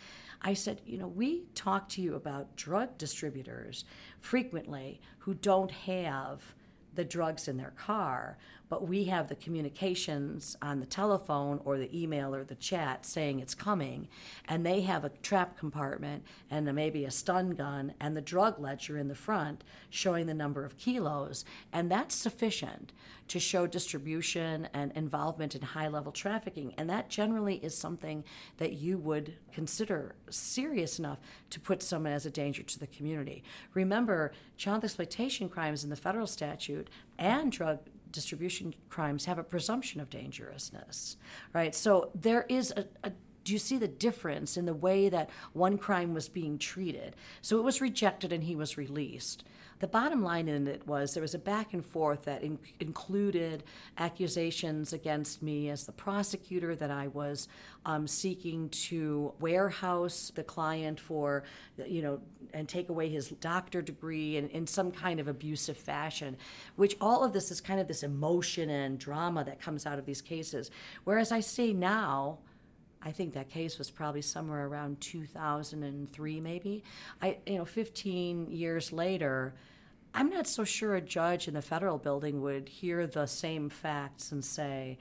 I 0.41 0.55
said, 0.55 0.81
you 0.87 0.97
know, 0.97 1.07
we 1.07 1.43
talk 1.53 1.87
to 1.89 2.01
you 2.01 2.15
about 2.15 2.55
drug 2.55 2.97
distributors 2.97 3.85
frequently 4.19 5.01
who 5.19 5.35
don't 5.35 5.69
have 5.71 6.55
the 6.95 7.05
drugs 7.05 7.47
in 7.47 7.57
their 7.57 7.73
car, 7.77 8.37
but 8.71 8.87
we 8.87 9.03
have 9.03 9.27
the 9.27 9.35
communications 9.35 10.55
on 10.61 10.79
the 10.79 10.85
telephone 10.85 11.59
or 11.65 11.77
the 11.77 12.01
email 12.01 12.33
or 12.33 12.45
the 12.45 12.55
chat 12.55 13.05
saying 13.05 13.41
it's 13.41 13.53
coming, 13.53 14.07
and 14.47 14.65
they 14.65 14.79
have 14.79 15.03
a 15.03 15.09
trap 15.21 15.57
compartment 15.57 16.23
and 16.49 16.73
maybe 16.73 17.03
a 17.03 17.11
stun 17.11 17.49
gun 17.49 17.93
and 17.99 18.15
the 18.15 18.21
drug 18.21 18.57
ledger 18.61 18.97
in 18.97 19.09
the 19.09 19.13
front 19.13 19.65
showing 19.89 20.25
the 20.25 20.33
number 20.33 20.63
of 20.63 20.77
kilos, 20.77 21.43
and 21.73 21.91
that's 21.91 22.15
sufficient 22.15 22.93
to 23.27 23.41
show 23.41 23.67
distribution 23.67 24.69
and 24.73 24.93
involvement 24.93 25.53
in 25.53 25.61
high 25.61 25.89
level 25.89 26.13
trafficking. 26.13 26.73
And 26.77 26.89
that 26.89 27.09
generally 27.09 27.55
is 27.55 27.77
something 27.77 28.23
that 28.55 28.73
you 28.73 28.97
would 28.97 29.33
consider 29.53 30.15
serious 30.29 30.97
enough 30.97 31.19
to 31.49 31.59
put 31.59 31.83
someone 31.83 32.13
as 32.13 32.25
a 32.25 32.31
danger 32.31 32.63
to 32.63 32.79
the 32.79 32.87
community. 32.87 33.43
Remember, 33.73 34.31
child 34.55 34.85
exploitation 34.85 35.49
crimes 35.49 35.83
in 35.83 35.89
the 35.89 35.95
federal 35.97 36.27
statute 36.27 36.89
and 37.17 37.51
drug 37.51 37.79
distribution 38.11 38.73
crimes 38.89 39.25
have 39.25 39.37
a 39.37 39.43
presumption 39.43 40.01
of 40.01 40.09
dangerousness, 40.09 41.17
right? 41.53 41.73
So 41.73 42.11
there 42.15 42.45
is 42.49 42.71
a, 42.75 42.85
a 43.03 43.11
do 43.43 43.53
you 43.53 43.59
see 43.59 43.77
the 43.77 43.87
difference 43.87 44.55
in 44.55 44.65
the 44.65 44.73
way 44.73 45.09
that 45.09 45.29
one 45.53 45.77
crime 45.77 46.13
was 46.13 46.29
being 46.29 46.57
treated? 46.57 47.15
So 47.41 47.57
it 47.57 47.63
was 47.63 47.81
rejected 47.81 48.31
and 48.31 48.43
he 48.43 48.55
was 48.55 48.77
released. 48.77 49.43
The 49.81 49.87
bottom 49.87 50.21
line 50.21 50.47
in 50.47 50.67
it 50.67 50.85
was 50.85 51.15
there 51.15 51.21
was 51.21 51.33
a 51.33 51.39
back 51.39 51.73
and 51.73 51.83
forth 51.83 52.21
that 52.25 52.43
in- 52.43 52.59
included 52.79 53.63
accusations 53.97 54.93
against 54.93 55.41
me 55.41 55.69
as 55.69 55.87
the 55.87 55.91
prosecutor 55.91 56.75
that 56.75 56.91
I 56.91 57.07
was 57.07 57.47
um, 57.87 58.05
seeking 58.05 58.69
to 58.69 59.33
warehouse 59.39 60.31
the 60.35 60.43
client 60.43 60.99
for, 60.99 61.45
you 61.83 62.03
know, 62.03 62.21
and 62.53 62.69
take 62.69 62.89
away 62.89 63.09
his 63.09 63.29
doctor 63.29 63.81
degree 63.81 64.37
in, 64.37 64.49
in 64.49 64.67
some 64.67 64.91
kind 64.91 65.19
of 65.19 65.27
abusive 65.27 65.77
fashion, 65.77 66.37
which 66.75 66.95
all 67.01 67.23
of 67.23 67.33
this 67.33 67.49
is 67.49 67.59
kind 67.59 67.79
of 67.79 67.87
this 67.87 68.03
emotion 68.03 68.69
and 68.69 68.99
drama 68.99 69.43
that 69.43 69.59
comes 69.59 69.87
out 69.87 69.97
of 69.97 70.05
these 70.05 70.21
cases. 70.21 70.69
Whereas 71.05 71.31
I 71.31 71.39
say 71.39 71.73
now, 71.73 72.37
I 73.01 73.11
think 73.11 73.33
that 73.33 73.49
case 73.49 73.79
was 73.79 73.89
probably 73.89 74.21
somewhere 74.21 74.67
around 74.67 75.01
2003, 75.01 76.39
maybe. 76.39 76.83
I, 77.19 77.37
you 77.47 77.57
know, 77.57 77.65
15 77.65 78.51
years 78.51 78.93
later, 78.93 79.55
I'm 80.13 80.29
not 80.29 80.47
so 80.47 80.63
sure 80.63 80.95
a 80.95 81.01
judge 81.01 81.47
in 81.47 81.53
the 81.53 81.61
federal 81.61 81.97
building 81.97 82.41
would 82.41 82.67
hear 82.67 83.07
the 83.07 83.25
same 83.25 83.69
facts 83.69 84.31
and 84.31 84.43
say, 84.43 84.97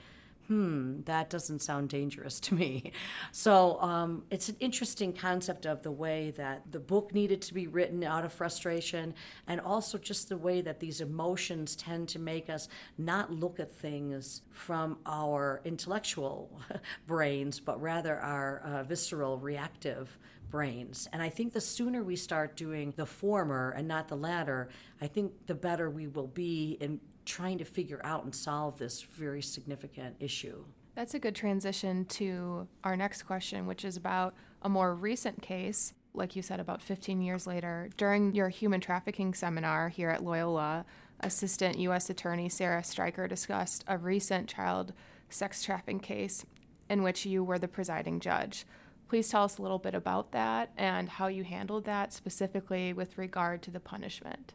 hmm, 0.51 1.03
that 1.03 1.31
doesn't 1.31 1.61
sound 1.61 1.89
dangerous 1.89 2.41
to 2.41 2.55
me. 2.55 2.93
So 3.33 3.81
um, 3.81 4.25
it's 4.31 4.49
an 4.49 4.57
interesting 4.59 5.13
concept 5.13 5.65
of 5.65 5.83
the 5.83 5.93
way 5.93 6.33
that 6.37 6.73
the 6.73 6.81
book 6.81 7.15
needed 7.15 7.41
to 7.43 7.55
be 7.55 7.69
written 7.69 8.03
out 8.03 8.25
of 8.25 8.33
frustration, 8.33 9.15
and 9.47 9.61
also 9.61 9.97
just 9.99 10.29
the 10.29 10.37
way 10.37 10.61
that 10.61 10.81
these 10.81 11.01
emotions 11.01 11.77
tend 11.77 12.09
to 12.09 12.19
make 12.19 12.51
us 12.51 12.69
not 12.99 13.33
look 13.33 13.61
at 13.61 13.73
things 13.73 14.43
from 14.51 14.99
our 15.07 15.61
intellectual 15.65 16.51
brains, 17.07 17.61
but 17.61 17.81
rather 17.81 18.19
our 18.19 18.61
uh, 18.65 18.83
visceral, 18.83 19.39
reactive 19.39 20.19
brains. 20.51 21.09
And 21.13 21.23
I 21.23 21.29
think 21.29 21.53
the 21.53 21.61
sooner 21.61 22.03
we 22.03 22.17
start 22.17 22.57
doing 22.57 22.93
the 22.97 23.07
former 23.07 23.71
and 23.71 23.87
not 23.87 24.09
the 24.09 24.17
latter, 24.17 24.69
I 25.01 25.07
think 25.07 25.47
the 25.47 25.55
better 25.55 25.89
we 25.89 26.09
will 26.09 26.27
be 26.27 26.77
in 26.81 27.01
trying 27.25 27.59
to 27.59 27.65
figure 27.65 28.01
out 28.05 28.25
and 28.25 28.35
solve 28.35 28.79
this 28.79 29.03
very 29.03 29.43
significant 29.43 30.17
issue. 30.21 30.65
That's 30.95 31.15
a 31.15 31.19
good 31.19 31.35
transition 31.35 32.05
to 32.07 32.67
our 32.83 32.97
next 32.97 33.23
question, 33.23 33.67
which 33.67 33.85
is 33.85 33.97
about 33.97 34.35
a 34.63 34.69
more 34.69 34.95
recent 34.95 35.41
case, 35.41 35.95
like 36.13 36.35
you 36.35 36.43
said, 36.43 36.61
about 36.61 36.83
15 36.83 37.23
years 37.23 37.47
later. 37.47 37.89
During 37.97 38.35
your 38.35 38.49
human 38.49 38.81
trafficking 38.81 39.33
seminar 39.33 39.89
here 39.89 40.11
at 40.11 40.25
Loyola, 40.25 40.85
Assistant 41.21 41.79
U.S. 41.79 42.11
Attorney 42.11 42.49
Sarah 42.49 42.83
Streicher 42.83 43.29
discussed 43.29 43.85
a 43.87 43.99
recent 43.99 44.49
child 44.49 44.93
sex 45.29 45.63
trafficking 45.63 46.01
case 46.01 46.45
in 46.89 47.03
which 47.03 47.25
you 47.25 47.45
were 47.45 47.59
the 47.59 47.69
presiding 47.69 48.19
judge. 48.19 48.67
Please 49.11 49.29
tell 49.29 49.43
us 49.43 49.59
a 49.59 49.63
little 49.63 49.81
bit 49.81 49.97
about 49.97 50.31
that 50.31 50.71
and 50.77 51.09
how 51.09 51.27
you 51.27 51.43
handled 51.43 51.83
that 51.83 52.13
specifically 52.13 52.93
with 52.93 53.19
regard 53.19 53.61
to 53.61 53.69
the 53.73 53.81
punishment. 53.81 54.55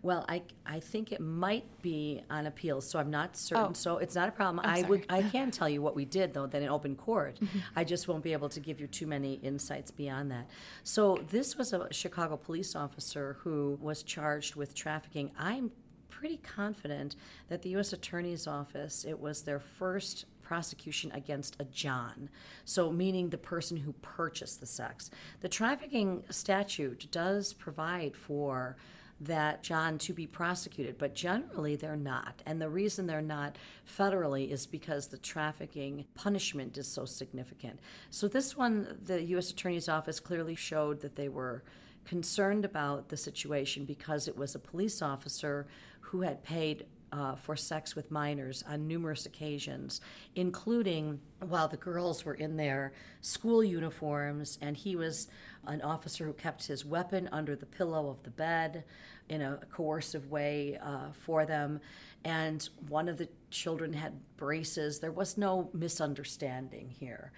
Well, 0.00 0.24
I, 0.26 0.40
I 0.64 0.80
think 0.80 1.12
it 1.12 1.20
might 1.20 1.66
be 1.82 2.22
on 2.30 2.46
appeal, 2.46 2.80
so 2.80 2.98
I'm 2.98 3.10
not 3.10 3.36
certain. 3.36 3.66
Oh. 3.66 3.72
So 3.74 3.98
it's 3.98 4.14
not 4.14 4.26
a 4.26 4.32
problem. 4.32 4.60
I'm 4.60 4.70
I 4.70 4.80
sorry. 4.80 4.88
would 4.88 5.06
I 5.10 5.22
can 5.30 5.50
tell 5.50 5.68
you 5.68 5.82
what 5.82 5.94
we 5.94 6.06
did 6.06 6.32
though, 6.32 6.46
then 6.46 6.62
in 6.62 6.70
open 6.70 6.96
court. 6.96 7.38
Mm-hmm. 7.38 7.58
I 7.76 7.84
just 7.84 8.08
won't 8.08 8.22
be 8.22 8.32
able 8.32 8.48
to 8.48 8.60
give 8.60 8.80
you 8.80 8.86
too 8.86 9.06
many 9.06 9.34
insights 9.34 9.90
beyond 9.90 10.30
that. 10.30 10.48
So 10.82 11.22
this 11.28 11.58
was 11.58 11.74
a 11.74 11.86
Chicago 11.92 12.38
police 12.38 12.74
officer 12.74 13.36
who 13.40 13.78
was 13.82 14.02
charged 14.02 14.54
with 14.54 14.74
trafficking. 14.74 15.30
I'm 15.38 15.72
pretty 16.08 16.38
confident 16.38 17.16
that 17.48 17.60
the 17.60 17.68
U.S. 17.70 17.92
Attorney's 17.92 18.46
Office, 18.46 19.04
it 19.04 19.20
was 19.20 19.42
their 19.42 19.60
first 19.60 20.24
prosecution 20.44 21.10
against 21.12 21.56
a 21.58 21.64
John. 21.64 22.28
So, 22.64 22.92
meaning 22.92 23.30
the 23.30 23.38
person 23.38 23.78
who 23.78 23.92
purchased 23.94 24.60
the 24.60 24.66
sex. 24.66 25.10
The 25.40 25.48
trafficking 25.48 26.22
statute 26.30 27.10
does 27.10 27.52
provide 27.52 28.14
for 28.16 28.76
that 29.20 29.62
John 29.62 29.96
to 29.98 30.12
be 30.12 30.26
prosecuted, 30.26 30.98
but 30.98 31.14
generally 31.14 31.76
they're 31.76 31.96
not. 31.96 32.42
And 32.44 32.60
the 32.60 32.68
reason 32.68 33.06
they're 33.06 33.22
not 33.22 33.56
federally 33.88 34.50
is 34.50 34.66
because 34.66 35.06
the 35.06 35.18
trafficking 35.18 36.04
punishment 36.14 36.76
is 36.76 36.88
so 36.88 37.04
significant. 37.04 37.80
So, 38.10 38.28
this 38.28 38.56
one, 38.56 38.98
the 39.04 39.22
U.S. 39.22 39.50
Attorney's 39.50 39.88
Office 39.88 40.20
clearly 40.20 40.54
showed 40.54 41.00
that 41.00 41.16
they 41.16 41.28
were 41.28 41.62
concerned 42.04 42.64
about 42.64 43.08
the 43.08 43.16
situation 43.16 43.84
because 43.84 44.28
it 44.28 44.36
was 44.36 44.54
a 44.54 44.58
police 44.58 45.00
officer 45.00 45.66
who 46.00 46.20
had 46.20 46.42
paid 46.42 46.84
uh, 47.14 47.36
for 47.36 47.54
sex 47.54 47.94
with 47.94 48.10
minors 48.10 48.64
on 48.68 48.88
numerous 48.88 49.24
occasions, 49.24 50.00
including 50.34 51.20
while 51.40 51.68
the 51.68 51.76
girls 51.76 52.24
were 52.24 52.34
in 52.34 52.56
their 52.56 52.92
school 53.20 53.62
uniforms, 53.62 54.58
and 54.60 54.76
he 54.76 54.96
was 54.96 55.28
an 55.66 55.80
officer 55.82 56.26
who 56.26 56.32
kept 56.32 56.66
his 56.66 56.84
weapon 56.84 57.28
under 57.30 57.54
the 57.54 57.66
pillow 57.66 58.08
of 58.10 58.22
the 58.24 58.30
bed 58.30 58.82
in 59.28 59.42
a 59.42 59.60
coercive 59.70 60.28
way 60.30 60.76
uh, 60.82 61.12
for 61.12 61.46
them. 61.46 61.80
And 62.24 62.68
one 62.88 63.08
of 63.08 63.16
the 63.16 63.28
children 63.50 63.92
had 63.92 64.14
braces. 64.36 64.98
There 64.98 65.12
was 65.12 65.38
no 65.38 65.70
misunderstanding 65.72 66.88
here. 66.98 67.30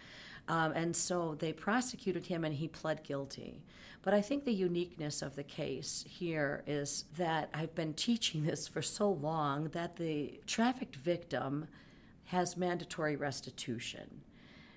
Um, 0.49 0.73
and 0.73 0.95
so 0.95 1.35
they 1.39 1.53
prosecuted 1.53 2.27
him 2.27 2.45
and 2.45 2.55
he 2.55 2.69
pled 2.69 3.03
guilty. 3.03 3.63
But 4.03 4.15
I 4.15 4.21
think 4.21 4.45
the 4.45 4.55
uniqueness 4.55 5.21
of 5.21 5.35
the 5.35 5.43
case 5.43 6.05
here 6.09 6.63
is 6.67 7.07
that 7.17 7.51
I've 7.53 7.75
been 7.75 7.93
teaching 7.93 8.45
this 8.45 8.69
for 8.69 8.81
so 8.81 9.11
long 9.11 9.69
that 9.71 9.97
the 9.97 10.41
trafficked 10.47 10.95
victim 10.95 11.67
has 12.27 12.57
mandatory 12.57 13.17
restitution. 13.17 14.23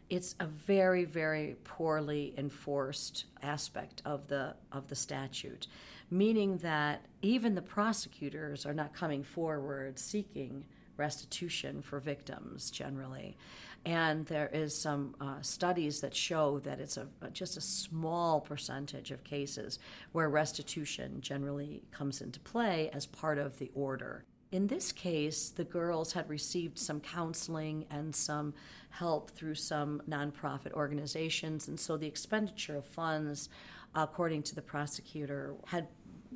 It's 0.10 0.34
a 0.40 0.48
very, 0.48 1.06
very 1.06 1.58
poorly 1.64 2.34
enforced 2.38 3.26
aspect 3.44 4.02
of 4.04 4.28
the 4.28 4.56
of 4.72 4.88
the 4.88 4.96
statute, 4.96 5.68
meaning 6.10 6.58
that 6.58 7.06
even 7.22 7.54
the 7.54 7.62
prosecutors 7.62 8.66
are 8.66 8.74
not 8.74 8.96
coming 8.96 9.24
forward 9.24 10.00
seeking 10.00 10.66
restitution 10.98 11.82
for 11.82 12.00
victims 12.00 12.72
generally. 12.72 13.38
And 13.86 14.26
there 14.26 14.50
is 14.52 14.76
some 14.76 15.16
uh, 15.22 15.42
studies 15.42 16.02
that 16.02 16.14
show 16.14 16.60
that 16.60 16.80
it's 16.80 16.98
a, 16.98 17.08
just 17.32 17.58
a 17.58 17.62
small 17.62 18.42
percentage 18.42 19.12
of 19.12 19.24
cases 19.24 19.80
where 20.12 20.30
restitution 20.30 21.22
generally 21.22 21.84
comes 21.92 22.22
into 22.22 22.40
play 22.40 22.90
as 22.94 23.06
part 23.06 23.38
of 23.38 23.58
the 23.58 23.72
order. 23.74 24.26
In 24.52 24.68
this 24.68 24.92
case, 24.92 25.50
the 25.50 25.64
girls 25.64 26.14
had 26.14 26.28
received 26.28 26.78
some 26.78 27.00
counseling 27.00 27.86
and 27.92 28.16
some 28.16 28.54
help 28.90 29.30
through 29.32 29.56
some 29.56 30.02
nonprofit 30.10 30.74
organizations, 30.74 31.68
and 31.68 31.80
so 31.80 31.98
the 31.98 32.08
expenditure 32.08 32.76
of 32.76 32.86
funds, 32.86 33.50
according 33.94 34.42
to 34.44 34.56
the 34.56 34.62
prosecutor, 34.62 35.56
had 35.68 35.88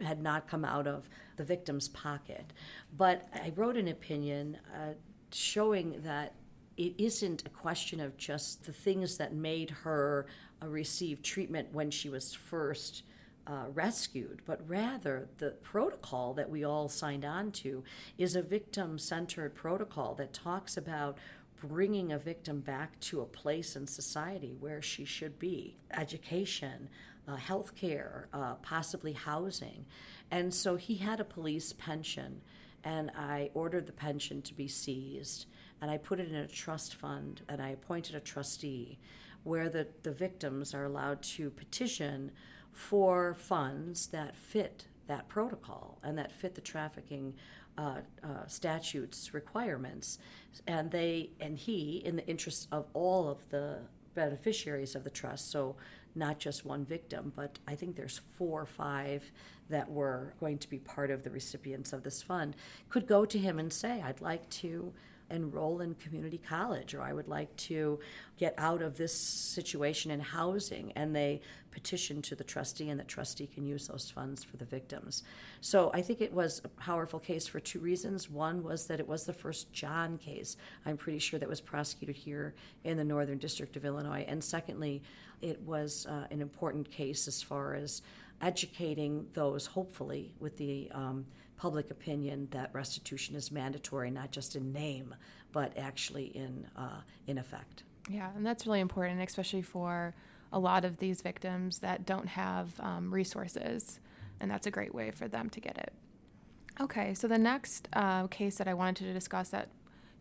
had 0.01 0.21
not 0.21 0.47
come 0.47 0.65
out 0.65 0.88
of 0.88 1.07
the 1.38 1.43
victim's 1.43 1.88
pocket. 1.88 2.51
But 2.97 3.27
I 3.33 3.51
wrote 3.55 3.77
an 3.77 3.88
opinion 3.88 4.57
uh, 4.73 4.93
showing 5.31 6.01
that 6.03 6.33
it 6.77 6.93
isn't 6.97 7.45
a 7.45 7.49
question 7.49 7.99
of 7.99 8.17
just 8.17 8.65
the 8.65 8.73
things 8.73 9.17
that 9.17 9.33
made 9.33 9.69
her 9.69 10.25
uh, 10.61 10.67
receive 10.67 11.21
treatment 11.21 11.69
when 11.71 11.91
she 11.91 12.09
was 12.09 12.33
first 12.33 13.03
uh, 13.45 13.65
rescued, 13.73 14.41
but 14.45 14.67
rather 14.69 15.27
the 15.37 15.51
protocol 15.61 16.33
that 16.33 16.49
we 16.49 16.63
all 16.63 16.87
signed 16.87 17.25
on 17.25 17.51
to 17.51 17.83
is 18.17 18.35
a 18.35 18.41
victim 18.41 18.97
centered 18.97 19.53
protocol 19.53 20.15
that 20.15 20.33
talks 20.33 20.77
about 20.77 21.17
bringing 21.61 22.11
a 22.11 22.19
victim 22.19 22.59
back 22.59 22.99
to 22.99 23.21
a 23.21 23.25
place 23.25 23.75
in 23.75 23.87
society 23.87 24.55
where 24.59 24.81
she 24.81 25.05
should 25.05 25.39
be 25.39 25.77
education, 25.91 26.89
uh, 27.27 27.35
health 27.35 27.75
care, 27.75 28.27
uh, 28.33 28.55
possibly 28.55 29.13
housing. 29.13 29.85
And 30.31 30.53
so 30.53 30.75
he 30.75 30.95
had 30.95 31.19
a 31.19 31.25
police 31.25 31.73
pension, 31.73 32.41
and 32.83 33.11
I 33.11 33.49
ordered 33.53 33.87
the 33.87 33.93
pension 33.93 34.41
to 34.43 34.53
be 34.53 34.67
seized, 34.67 35.45
and 35.83 35.91
I 35.91 35.97
put 35.97 36.21
it 36.21 36.29
in 36.29 36.35
a 36.35 36.47
trust 36.47 36.95
fund, 36.95 37.41
and 37.49 37.61
I 37.61 37.71
appointed 37.71 38.15
a 38.15 38.21
trustee 38.21 38.99
where 39.43 39.67
the, 39.67 39.85
the 40.03 40.13
victims 40.13 40.73
are 40.73 40.85
allowed 40.85 41.21
to 41.21 41.49
petition 41.49 42.31
for 42.71 43.33
funds 43.33 44.07
that 44.07 44.37
fit 44.37 44.87
that 45.07 45.27
protocol 45.27 45.99
and 46.01 46.17
that 46.17 46.31
fit 46.31 46.55
the 46.55 46.61
trafficking 46.61 47.33
uh, 47.77 47.97
uh, 48.23 48.47
statutes 48.47 49.33
requirements, 49.33 50.19
and 50.65 50.89
they 50.89 51.31
and 51.41 51.57
he, 51.57 52.01
in 52.05 52.15
the 52.15 52.25
interest 52.27 52.69
of 52.71 52.85
all 52.93 53.27
of 53.27 53.39
the 53.49 53.79
beneficiaries 54.15 54.95
of 54.95 55.03
the 55.03 55.09
trust, 55.09 55.51
so 55.51 55.75
not 56.15 56.39
just 56.39 56.63
one 56.63 56.85
victim, 56.85 57.33
but 57.35 57.59
I 57.67 57.75
think 57.75 57.97
there's 57.97 58.21
four 58.37 58.61
or 58.61 58.65
five 58.65 59.33
that 59.67 59.91
were 59.91 60.33
going 60.39 60.59
to 60.59 60.69
be 60.69 60.79
part 60.79 61.11
of 61.11 61.23
the 61.23 61.29
recipients 61.29 61.91
of 61.91 62.03
this 62.03 62.21
fund, 62.21 62.55
could 62.87 63.05
go 63.05 63.25
to 63.25 63.37
him 63.37 63.59
and 63.59 63.73
say, 63.73 64.01
"I'd 64.01 64.21
like 64.21 64.49
to." 64.61 64.93
Enroll 65.29 65.81
in 65.81 65.95
community 65.95 66.37
college 66.37 66.93
or 66.93 67.01
I 67.01 67.13
would 67.13 67.27
like 67.27 67.55
to 67.57 67.99
get 68.37 68.53
out 68.57 68.81
of 68.81 68.97
this 68.97 69.15
situation 69.15 70.11
in 70.11 70.19
housing 70.19 70.91
and 70.93 71.15
they 71.15 71.41
petition 71.71 72.21
to 72.21 72.35
the 72.35 72.43
trustee 72.43 72.89
and 72.89 72.99
the 72.99 73.03
trustee 73.03 73.47
can 73.47 73.65
use 73.65 73.87
those 73.87 74.09
funds 74.09 74.43
for 74.43 74.57
the 74.57 74.65
victims. 74.65 75.23
So 75.61 75.91
I 75.93 76.01
think 76.01 76.21
it 76.21 76.31
was 76.31 76.61
a 76.63 76.67
powerful 76.67 77.19
case 77.19 77.47
for 77.47 77.59
two 77.59 77.79
reasons. 77.79 78.29
One 78.29 78.63
was 78.63 78.87
that 78.87 78.99
it 78.99 79.07
was 79.07 79.25
the 79.25 79.33
first 79.33 79.73
John 79.73 80.17
case 80.17 80.55
I'm 80.85 80.97
pretty 80.97 81.19
sure 81.19 81.39
that 81.39 81.49
was 81.49 81.61
prosecuted 81.61 82.15
here 82.15 82.53
in 82.83 82.97
the 82.97 83.03
Northern 83.03 83.37
District 83.37 83.75
of 83.75 83.85
Illinois 83.85 84.25
and 84.27 84.43
secondly 84.43 85.01
it 85.41 85.61
was 85.61 86.05
uh, 86.05 86.27
an 86.31 86.41
important 86.41 86.89
case 86.91 87.27
as 87.27 87.41
far 87.41 87.73
as 87.73 88.01
educating 88.41 89.27
those 89.33 89.65
hopefully 89.67 90.33
with 90.39 90.57
the 90.57 90.89
um, 90.91 91.25
public 91.57 91.91
opinion 91.91 92.48
that 92.51 92.69
restitution 92.74 93.36
is 93.36 93.51
mandatory, 93.51 94.12
not 94.12 94.31
just 94.31 94.55
in 94.55 94.74
name, 94.74 95.15
but 95.51 95.77
actually 95.77 96.25
in, 96.25 96.67
uh, 96.75 97.01
in 97.27 97.38
effect. 97.38 97.83
Yeah, 98.10 98.29
and 98.36 98.45
that's 98.45 98.65
really 98.65 98.81
important, 98.81 99.22
especially 99.22 99.62
for 99.62 100.13
a 100.51 100.60
lot 100.60 100.86
of 100.86 100.98
these 100.98 101.22
victims 101.22 101.79
that 101.79 102.05
don't 102.05 102.27
have 102.27 102.79
um, 102.79 103.13
resources, 103.13 104.00
and 104.39 104.51
that's 104.51 104.67
a 104.67 104.72
great 104.72 104.93
way 104.93 105.12
for 105.12 105.27
them 105.27 105.50
to 105.51 105.60
get 105.60 105.77
it. 105.77 105.93
Okay, 106.81 107.13
so 107.13 107.27
the 107.27 107.38
next 107.38 107.88
uh, 107.93 108.27
case 108.27 108.57
that 108.57 108.67
I 108.67 108.74
wanted 108.74 109.05
to 109.05 109.13
discuss 109.13 109.50
that 109.50 109.69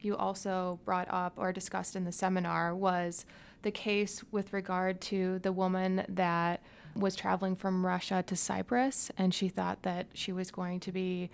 you 0.01 0.17
also 0.17 0.81
brought 0.85 1.09
up 1.11 1.35
or 1.37 1.53
discussed 1.53 1.97
in 1.97 2.05
the 2.05 2.13
seminar 2.13 2.75
was 2.75 3.25
the 3.63 3.71
case 3.71 4.23
with 4.31 4.53
regard 4.53 5.01
to 5.01 5.39
the 5.41 5.53
woman 5.53 6.05
that 6.09 6.61
was 6.95 7.15
traveling 7.17 7.57
from 7.57 7.85
Russia 7.85 8.23
to 8.27 8.37
Cyprus, 8.37 9.11
and 9.17 9.35
she 9.35 9.49
thought 9.49 9.83
that 9.83 10.07
she 10.15 10.33
was 10.33 10.51
going 10.51 10.81
to 10.81 10.93
be 10.93 11.31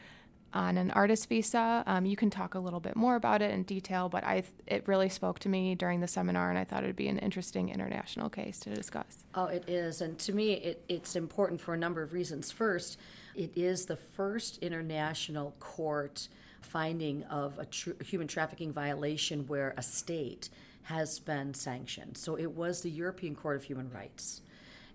on 0.54 0.78
an 0.78 0.90
artist 0.92 1.28
visa. 1.28 1.82
Um, 1.86 2.06
you 2.06 2.16
can 2.16 2.30
talk 2.30 2.54
a 2.54 2.58
little 2.58 2.80
bit 2.80 2.96
more 2.96 3.16
about 3.16 3.42
it 3.42 3.50
in 3.50 3.64
detail, 3.64 4.08
but 4.08 4.24
I 4.24 4.44
it 4.66 4.86
really 4.86 5.08
spoke 5.08 5.38
to 5.40 5.48
me 5.48 5.74
during 5.74 6.00
the 6.00 6.08
seminar, 6.08 6.48
and 6.50 6.58
I 6.58 6.64
thought 6.64 6.84
it'd 6.84 6.96
be 6.96 7.08
an 7.08 7.18
interesting 7.18 7.68
international 7.68 8.30
case 8.30 8.58
to 8.60 8.74
discuss. 8.74 9.24
Oh, 9.34 9.46
it 9.46 9.68
is, 9.68 10.00
and 10.00 10.18
to 10.20 10.32
me, 10.32 10.54
it, 10.54 10.84
it's 10.88 11.16
important 11.16 11.60
for 11.60 11.74
a 11.74 11.78
number 11.78 12.02
of 12.02 12.12
reasons. 12.12 12.50
First, 12.50 12.98
it 13.34 13.52
is 13.56 13.86
the 13.86 13.96
first 13.96 14.58
international 14.58 15.54
court 15.60 16.28
finding 16.62 17.22
of 17.24 17.58
a 17.58 17.66
tr- 17.66 18.02
human 18.02 18.26
trafficking 18.26 18.72
violation 18.72 19.46
where 19.46 19.74
a 19.76 19.82
state 19.82 20.48
has 20.84 21.18
been 21.18 21.52
sanctioned. 21.52 22.16
So 22.16 22.36
it 22.36 22.52
was 22.52 22.80
the 22.80 22.90
European 22.90 23.34
Court 23.34 23.56
of 23.56 23.64
Human 23.64 23.90
Rights. 23.90 24.40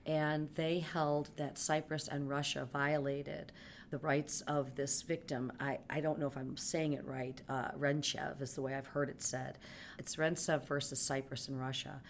And 0.05 0.49
they 0.55 0.79
held 0.79 1.29
that 1.37 1.57
Cyprus 1.57 2.07
and 2.07 2.29
Russia 2.29 2.67
violated 2.71 3.51
the 3.89 3.99
rights 3.99 4.41
of 4.41 4.75
this 4.75 5.03
victim. 5.03 5.51
I, 5.59 5.77
I 5.89 6.01
don't 6.01 6.19
know 6.19 6.27
if 6.27 6.35
I'm 6.35 6.57
saying 6.57 6.93
it 6.93 7.05
right. 7.05 7.39
Uh, 7.47 7.69
Rantsev 7.77 8.41
is 8.41 8.55
the 8.55 8.61
way 8.61 8.73
I've 8.73 8.87
heard 8.87 9.07
it 9.07 9.21
said. 9.21 9.59
It's 9.99 10.15
Rantsev 10.15 10.65
versus 10.65 10.99
Cyprus 10.99 11.47
and 11.47 11.59
Russia. 11.59 12.01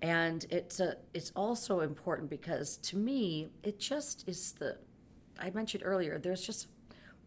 And 0.00 0.46
it's, 0.50 0.80
a, 0.80 0.96
it's 1.14 1.32
also 1.34 1.80
important 1.80 2.30
because 2.30 2.76
to 2.78 2.96
me, 2.96 3.48
it 3.62 3.78
just 3.78 4.28
is 4.28 4.52
the, 4.52 4.78
I 5.38 5.50
mentioned 5.50 5.82
earlier, 5.84 6.18
there's 6.18 6.46
just 6.46 6.68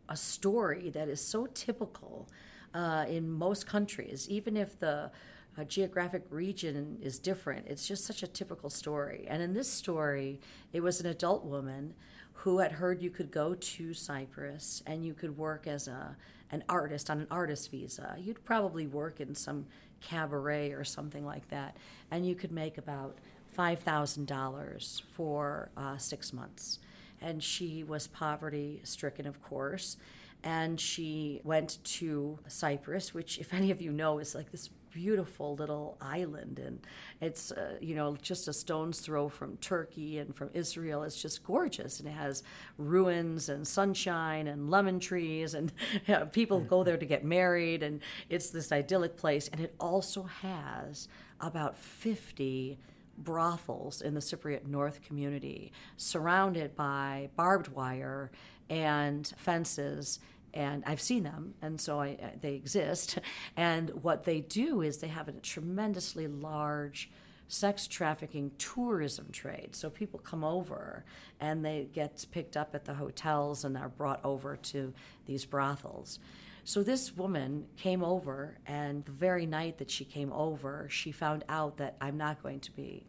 a 0.09 0.15
story 0.15 0.89
that 0.91 1.07
is 1.07 1.19
so 1.19 1.47
typical 1.47 2.29
uh, 2.73 3.05
in 3.07 3.29
most 3.29 3.65
countries, 3.65 4.29
even 4.29 4.57
if 4.57 4.79
the 4.79 5.11
uh, 5.57 5.63
geographic 5.63 6.23
region 6.29 6.97
is 7.01 7.19
different. 7.19 7.67
It's 7.67 7.87
just 7.87 8.05
such 8.05 8.23
a 8.23 8.27
typical 8.27 8.69
story. 8.69 9.25
And 9.29 9.41
in 9.41 9.53
this 9.53 9.71
story, 9.71 10.39
it 10.73 10.81
was 10.81 10.99
an 10.99 11.05
adult 11.07 11.45
woman 11.45 11.93
who 12.33 12.59
had 12.59 12.73
heard 12.73 13.01
you 13.01 13.09
could 13.09 13.31
go 13.31 13.55
to 13.55 13.93
Cyprus 13.93 14.83
and 14.85 15.05
you 15.05 15.13
could 15.13 15.37
work 15.37 15.67
as 15.67 15.87
a 15.87 16.15
an 16.51 16.63
artist 16.69 17.09
on 17.09 17.19
an 17.19 17.27
artist 17.31 17.71
visa. 17.71 18.15
You'd 18.19 18.45
probably 18.45 18.85
work 18.85 19.19
in 19.19 19.33
some 19.33 19.65
cabaret 19.99 20.71
or 20.71 20.83
something 20.83 21.25
like 21.25 21.49
that, 21.49 21.75
and 22.11 22.25
you 22.25 22.35
could 22.35 22.51
make 22.51 22.77
about 22.77 23.17
five 23.47 23.79
thousand 23.79 24.27
dollars 24.27 25.01
for 25.15 25.71
uh, 25.75 25.97
six 25.97 26.31
months 26.31 26.79
and 27.21 27.43
she 27.43 27.83
was 27.83 28.07
poverty 28.07 28.81
stricken, 28.83 29.25
of 29.27 29.41
course. 29.41 29.97
And 30.43 30.79
she 30.79 31.41
went 31.43 31.83
to 31.83 32.39
Cyprus, 32.47 33.13
which, 33.13 33.39
if 33.39 33.53
any 33.53 33.71
of 33.71 33.81
you 33.81 33.91
know, 33.91 34.19
is 34.19 34.35
like 34.35 34.51
this 34.51 34.69
beautiful 34.95 35.57
little 35.57 35.97
island. 35.99 36.57
And 36.57 36.79
it's, 37.19 37.51
uh, 37.51 37.75
you 37.81 37.95
know, 37.95 38.15
just 38.21 38.47
a 38.47 38.53
stone's 38.53 39.01
throw 39.01 39.27
from 39.27 39.57
Turkey 39.57 40.19
and 40.19 40.33
from 40.33 40.49
Israel. 40.53 41.03
It's 41.03 41.21
just 41.21 41.43
gorgeous. 41.43 41.99
And 41.99 42.07
it 42.07 42.13
has 42.13 42.43
ruins 42.77 43.49
and 43.49 43.67
sunshine 43.67 44.47
and 44.47 44.71
lemon 44.71 45.01
trees. 45.01 45.53
And 45.53 45.73
you 46.07 46.13
know, 46.13 46.25
people 46.27 46.61
go 46.61 46.83
there 46.85 46.97
to 46.97 47.05
get 47.05 47.25
married. 47.25 47.83
And 47.83 47.99
it's 48.29 48.51
this 48.51 48.71
idyllic 48.71 49.17
place. 49.17 49.49
And 49.49 49.59
it 49.59 49.75
also 49.81 50.23
has 50.23 51.09
about 51.41 51.77
50 51.77 52.79
brothels 53.17 54.01
in 54.01 54.13
the 54.13 54.21
Cypriot 54.21 54.65
North 54.65 55.01
community, 55.01 55.73
surrounded 55.97 56.73
by 56.73 57.29
barbed 57.35 57.67
wire 57.67 58.31
and 58.69 59.27
fences. 59.37 60.19
And 60.55 60.83
I've 60.85 61.01
seen 61.01 61.23
them, 61.23 61.53
and 61.61 61.79
so 61.81 61.99
I, 61.99 62.17
uh, 62.21 62.27
they 62.41 62.53
exist. 62.53 63.19
And 63.57 63.89
what 64.01 64.23
they 64.23 64.39
do 64.41 64.81
is 64.81 64.97
they 64.97 65.07
have 65.07 65.27
a 65.27 65.33
tremendously 65.33 66.27
large 66.27 67.09
sex 67.47 67.87
trafficking 67.87 68.51
tourism 68.57 69.27
trade. 69.31 69.75
So 69.75 69.89
people 69.89 70.19
come 70.19 70.43
over 70.43 71.05
and 71.39 71.63
they 71.63 71.87
get 71.93 72.25
picked 72.31 72.57
up 72.57 72.73
at 72.73 72.85
the 72.85 72.95
hotels 72.95 73.63
and 73.63 73.77
are 73.77 73.89
brought 73.89 74.23
over 74.23 74.55
to 74.57 74.93
these 75.25 75.45
brothels. 75.45 76.19
So 76.63 76.81
this 76.81 77.15
woman 77.15 77.67
came 77.77 78.03
over, 78.03 78.57
and 78.65 79.05
the 79.05 79.11
very 79.11 79.45
night 79.45 79.77
that 79.77 79.91
she 79.91 80.03
came 80.03 80.33
over, 80.33 80.87
she 80.89 81.11
found 81.11 81.43
out 81.47 81.77
that 81.77 81.95
I'm 82.01 82.17
not 82.17 82.41
going 82.41 82.59
to 82.61 82.71
be 82.71 83.05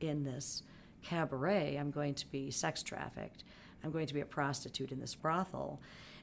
in 0.00 0.22
this 0.22 0.62
cabaret, 1.02 1.76
I'm 1.76 1.90
going 1.90 2.14
to 2.14 2.30
be 2.30 2.50
sex 2.50 2.82
trafficked. 2.82 3.42
I'm 3.82 3.90
going 3.90 4.06
to 4.06 4.14
be 4.14 4.20
a 4.20 4.26
prostitute 4.26 4.92
in 4.92 5.00
this 5.00 5.14
brothel. 5.14 5.80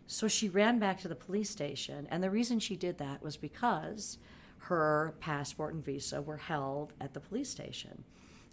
So 0.08 0.30
she 0.30 0.48
ran 0.48 0.80
back 0.80 1.00
to 1.02 1.10
the 1.10 1.16
police 1.16 1.50
station, 1.50 2.08
and 2.10 2.24
the 2.24 2.32
reason 2.32 2.60
she 2.60 2.78
did 2.78 2.98
that 2.98 3.22
was 3.22 3.36
because 3.36 4.18
her 4.60 5.14
passport 5.20 5.74
and 5.74 5.84
visa 5.84 6.22
were 6.22 6.38
held 6.38 6.94
at 7.00 7.14
the 7.14 7.20
police 7.20 7.50
station. 7.50 8.04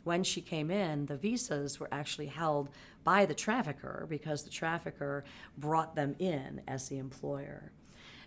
When 0.03 0.23
she 0.23 0.41
came 0.41 0.71
in, 0.71 1.07
the 1.07 1.17
visas 1.17 1.81
were 1.81 1.89
actually 1.91 2.27
held 2.27 2.69
by 3.05 3.25
the 3.25 3.35
trafficker 3.35 4.07
because 4.09 4.43
the 4.43 4.51
trafficker 4.51 5.25
brought 5.57 5.95
them 5.95 6.15
in 6.19 6.61
as 6.69 6.89
the 6.89 6.99
employer. 6.99 7.73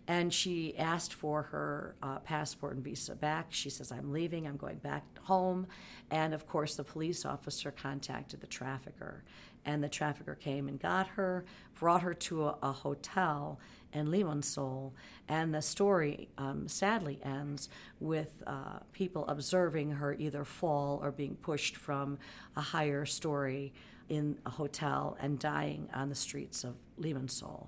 And 0.08 0.34
she 0.34 0.78
asked 0.78 1.13
for 1.13 1.44
her 1.44 1.96
uh, 2.02 2.20
passport 2.20 2.76
and 2.76 2.84
visa 2.84 3.13
back. 3.13 3.48
She 3.50 3.70
says, 3.70 3.92
I'm 3.92 4.13
leaving, 4.13 4.48
I'm 4.48 4.56
going 4.56 4.78
back 4.78 5.04
home. 5.20 5.68
And 6.10 6.34
of 6.34 6.48
course, 6.48 6.76
the 6.76 6.84
police 6.86 7.26
officer 7.26 7.72
contacted 7.72 8.40
the 8.40 8.48
trafficker. 8.48 9.24
And 9.67 9.84
the 9.84 9.89
trafficker 9.89 10.34
came 10.34 10.67
and 10.67 10.80
got 10.80 11.08
her, 11.10 11.45
brought 11.80 12.01
her 12.01 12.13
to 12.15 12.45
a, 12.45 12.58
a 12.63 12.71
hotel 12.71 13.60
in 13.93 14.08
Limassol. 14.08 14.93
And 15.27 15.53
the 15.53 15.62
story 15.62 16.30
um, 16.38 16.67
sadly 16.67 17.19
ends 17.23 17.69
with 17.99 18.41
uh, 18.47 18.80
people 18.93 19.27
observing 19.27 19.91
her 19.91 20.15
either 20.15 20.43
fall 20.45 20.99
or 21.03 21.12
being 21.12 21.36
pushed 21.36 21.75
from 21.75 22.17
a 22.56 22.62
higher 22.62 23.06
story 23.06 23.73
in 24.10 24.38
a 24.45 24.49
hotel 24.49 25.17
and 25.19 25.38
dying 25.38 25.89
on 25.93 26.10
the 26.10 26.15
streets 26.15 26.63
of 26.63 26.75
Limassol. 26.99 27.67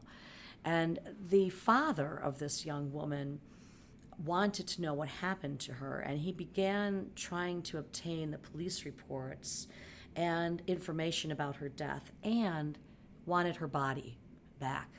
And 0.63 0.99
the 1.29 1.49
father 1.49 2.15
of 2.15 2.39
this 2.39 2.65
young 2.65 2.91
woman 2.91 3.39
wanted 4.23 4.67
to 4.67 4.81
know 4.81 4.93
what 4.93 5.07
happened 5.07 5.59
to 5.61 5.73
her, 5.73 5.99
and 5.99 6.19
he 6.19 6.31
began 6.31 7.07
trying 7.15 7.61
to 7.61 7.77
obtain 7.77 8.31
the 8.31 8.37
police 8.37 8.85
reports 8.85 9.67
and 10.15 10.61
information 10.67 11.31
about 11.31 11.57
her 11.57 11.69
death 11.69 12.11
and 12.23 12.77
wanted 13.25 13.57
her 13.57 13.67
body 13.67 14.17
back. 14.59 14.89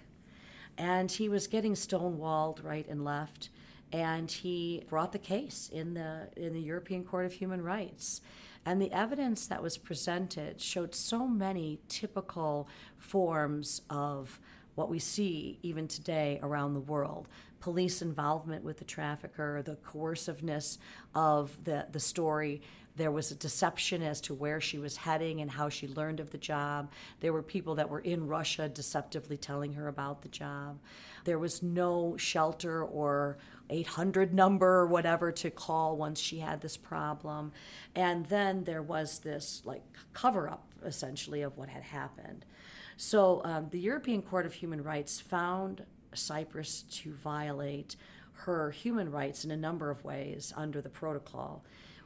And 0.79 1.11
he 1.11 1.29
was 1.29 1.47
getting 1.47 1.75
stonewalled 1.75 2.65
right 2.65 2.87
and 2.89 3.05
left, 3.05 3.51
and 3.93 4.31
he 4.31 4.85
brought 4.89 5.13
the 5.13 5.19
case 5.19 5.69
in 5.71 5.95
the 5.95 6.29
in 6.37 6.55
the 6.55 6.61
European 6.61 7.05
Court 7.05 7.27
of 7.27 7.35
Human 7.35 7.63
Rights. 7.63 8.21
And 8.65 8.81
the 8.81 8.93
evidence 8.93 9.47
that 9.47 9.63
was 9.63 9.79
presented 9.79 10.61
showed 10.61 10.95
so 10.95 11.27
many 11.27 11.81
typical 11.89 12.69
forms 12.99 13.83
of 13.89 14.39
what 14.75 14.91
we 14.91 14.99
see 14.99 15.59
even 15.63 15.89
today 15.89 16.39
around 16.43 16.75
the 16.75 16.81
world 16.81 17.27
police 17.61 18.01
involvement 18.01 18.65
with 18.65 18.79
the 18.79 18.85
trafficker, 18.85 19.63
the 19.63 19.77
coerciveness 19.77 20.79
of 21.15 21.63
the, 21.65 21.87
the 21.93 22.01
story. 22.01 22.63
There 23.01 23.11
was 23.11 23.31
a 23.31 23.35
deception 23.35 24.03
as 24.03 24.21
to 24.23 24.35
where 24.35 24.61
she 24.61 24.79
was 24.79 24.99
heading 24.99 25.41
and 25.41 25.51
how 25.51 25.71
she 25.71 25.89
learned 25.89 26.21
of 26.21 26.33
the 26.33 26.37
job. 26.37 26.93
There 27.21 27.33
were 27.33 27.43
people 27.43 27.77
that 27.77 27.89
were 27.89 28.01
in 28.01 28.27
Russia 28.27 28.69
deceptively 28.69 29.39
telling 29.39 29.73
her 29.73 29.89
about 29.89 30.21
the 30.21 30.29
job. 30.29 30.79
There 31.25 31.39
was 31.39 31.63
no 31.63 32.19
shelter 32.19 32.85
or 32.85 33.39
800 33.71 34.35
number 34.35 34.67
or 34.67 34.87
whatever 34.87 35.33
to 35.33 35.51
call 35.51 35.97
once 35.97 36.21
she 36.21 36.41
had 36.41 36.61
this 36.61 36.77
problem. 36.77 37.53
And 37.95 38.27
then 38.27 38.65
there 38.65 38.83
was 38.83 39.21
this 39.21 39.63
like 39.65 39.83
cover 40.13 40.47
up 40.47 40.67
essentially 40.85 41.41
of 41.41 41.57
what 41.57 41.71
had 41.71 41.85
happened. 41.85 42.45
So 42.99 43.41
um, 43.45 43.69
the 43.71 43.81
European 43.81 44.21
Court 44.21 44.45
of 44.45 44.53
Human 44.53 44.83
Rights 44.83 45.21
found 45.21 45.87
Cyprus 46.13 46.83
to 46.83 47.15
violate 47.15 47.97
her 48.45 48.73
human 48.73 49.11
rights 49.11 49.43
in 49.43 49.51
a 49.51 49.57
number 49.57 49.91
of 49.91 50.05
ways 50.05 50.53
under 50.55 50.83
the 50.83 50.91
protocol. 50.91 51.65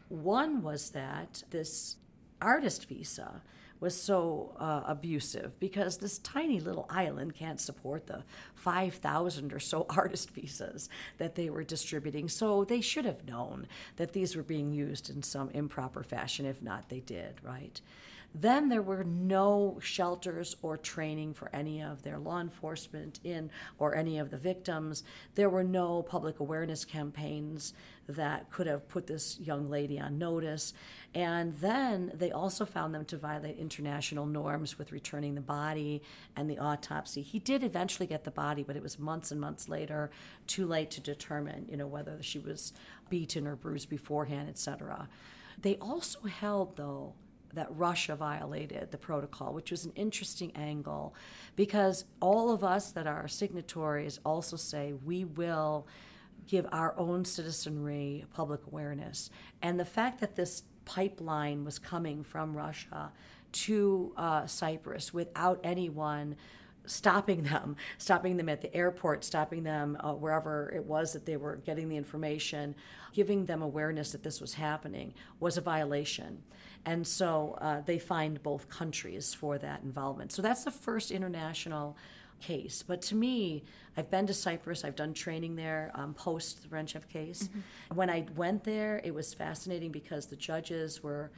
One 0.08 0.62
was 0.62 0.90
that 0.90 1.42
this 1.50 1.96
artist 2.40 2.88
visa 2.88 3.42
was 3.80 4.00
so 4.00 4.56
uh, 4.58 4.82
abusive 4.86 5.58
because 5.60 5.98
this 5.98 6.18
tiny 6.18 6.58
little 6.60 6.86
island 6.88 7.34
can't 7.34 7.60
support 7.60 8.06
the 8.06 8.24
5,000 8.54 9.52
or 9.52 9.58
so 9.58 9.84
artist 9.90 10.30
visas 10.30 10.88
that 11.18 11.34
they 11.34 11.50
were 11.50 11.64
distributing. 11.64 12.28
So 12.28 12.64
they 12.64 12.80
should 12.80 13.04
have 13.04 13.26
known 13.26 13.66
that 13.96 14.12
these 14.12 14.36
were 14.36 14.42
being 14.42 14.72
used 14.72 15.10
in 15.10 15.22
some 15.22 15.50
improper 15.50 16.02
fashion. 16.02 16.46
If 16.46 16.62
not, 16.62 16.88
they 16.88 17.00
did, 17.00 17.34
right? 17.42 17.80
Then 18.34 18.68
there 18.68 18.82
were 18.82 19.04
no 19.04 19.78
shelters 19.80 20.56
or 20.60 20.76
training 20.76 21.34
for 21.34 21.48
any 21.54 21.80
of 21.80 22.02
their 22.02 22.18
law 22.18 22.40
enforcement 22.40 23.20
in 23.22 23.50
or 23.78 23.94
any 23.94 24.18
of 24.18 24.30
the 24.30 24.36
victims. 24.36 25.04
There 25.36 25.48
were 25.48 25.62
no 25.62 26.02
public 26.02 26.40
awareness 26.40 26.84
campaigns 26.84 27.74
that 28.08 28.50
could 28.50 28.66
have 28.66 28.88
put 28.88 29.06
this 29.06 29.38
young 29.38 29.70
lady 29.70 30.00
on 30.00 30.18
notice. 30.18 30.74
And 31.14 31.56
then 31.58 32.10
they 32.12 32.32
also 32.32 32.66
found 32.66 32.92
them 32.92 33.04
to 33.06 33.16
violate 33.16 33.56
international 33.56 34.26
norms 34.26 34.78
with 34.78 34.90
returning 34.90 35.36
the 35.36 35.40
body 35.40 36.02
and 36.36 36.50
the 36.50 36.58
autopsy. 36.58 37.22
He 37.22 37.38
did 37.38 37.62
eventually 37.62 38.08
get 38.08 38.24
the 38.24 38.32
body, 38.32 38.64
but 38.64 38.74
it 38.74 38.82
was 38.82 38.98
months 38.98 39.30
and 39.30 39.40
months 39.40 39.68
later, 39.68 40.10
too 40.48 40.66
late 40.66 40.90
to 40.92 41.00
determine, 41.00 41.66
you 41.70 41.76
know, 41.76 41.86
whether 41.86 42.20
she 42.20 42.40
was 42.40 42.72
beaten 43.08 43.46
or 43.46 43.54
bruised 43.54 43.88
beforehand, 43.88 44.48
etc. 44.48 45.08
They 45.56 45.76
also 45.76 46.22
held, 46.22 46.76
though, 46.76 47.14
that 47.54 47.68
Russia 47.70 48.16
violated 48.16 48.90
the 48.90 48.98
protocol, 48.98 49.52
which 49.52 49.70
was 49.70 49.84
an 49.84 49.92
interesting 49.94 50.52
angle 50.54 51.14
because 51.56 52.04
all 52.20 52.52
of 52.52 52.62
us 52.62 52.92
that 52.92 53.06
are 53.06 53.28
signatories 53.28 54.20
also 54.24 54.56
say 54.56 54.92
we 55.04 55.24
will 55.24 55.86
give 56.46 56.66
our 56.72 56.94
own 56.98 57.24
citizenry 57.24 58.24
public 58.34 58.60
awareness. 58.66 59.30
And 59.62 59.78
the 59.80 59.84
fact 59.84 60.20
that 60.20 60.36
this 60.36 60.62
pipeline 60.84 61.64
was 61.64 61.78
coming 61.78 62.22
from 62.22 62.56
Russia 62.56 63.12
to 63.52 64.12
uh, 64.16 64.46
Cyprus 64.46 65.14
without 65.14 65.60
anyone 65.64 66.36
stopping 66.86 67.44
them, 67.44 67.76
stopping 67.98 68.36
them 68.36 68.48
at 68.48 68.60
the 68.60 68.74
airport, 68.74 69.24
stopping 69.24 69.62
them 69.62 69.96
uh, 70.00 70.12
wherever 70.12 70.72
it 70.74 70.84
was 70.84 71.12
that 71.12 71.26
they 71.26 71.36
were 71.36 71.56
getting 71.56 71.88
the 71.88 71.96
information, 71.96 72.74
giving 73.12 73.46
them 73.46 73.62
awareness 73.62 74.12
that 74.12 74.22
this 74.22 74.40
was 74.40 74.54
happening 74.54 75.14
was 75.40 75.56
a 75.56 75.60
violation. 75.60 76.42
And 76.86 77.06
so 77.06 77.56
uh, 77.60 77.80
they 77.80 77.98
fined 77.98 78.42
both 78.42 78.68
countries 78.68 79.32
for 79.32 79.58
that 79.58 79.82
involvement. 79.82 80.32
So 80.32 80.42
that's 80.42 80.64
the 80.64 80.70
first 80.70 81.10
international 81.10 81.96
case. 82.40 82.82
But 82.86 83.00
to 83.02 83.14
me, 83.14 83.64
I've 83.96 84.10
been 84.10 84.26
to 84.26 84.34
Cyprus, 84.34 84.84
I've 84.84 84.96
done 84.96 85.14
training 85.14 85.56
there 85.56 85.90
um, 85.94 86.14
post 86.14 86.62
the 86.62 86.68
Rantsev 86.68 87.08
case. 87.08 87.44
Mm-hmm. 87.44 87.96
When 87.96 88.10
I 88.10 88.26
went 88.36 88.64
there, 88.64 89.00
it 89.04 89.14
was 89.14 89.32
fascinating 89.32 89.92
because 89.92 90.26
the 90.26 90.36
judges 90.36 91.02
were 91.02 91.30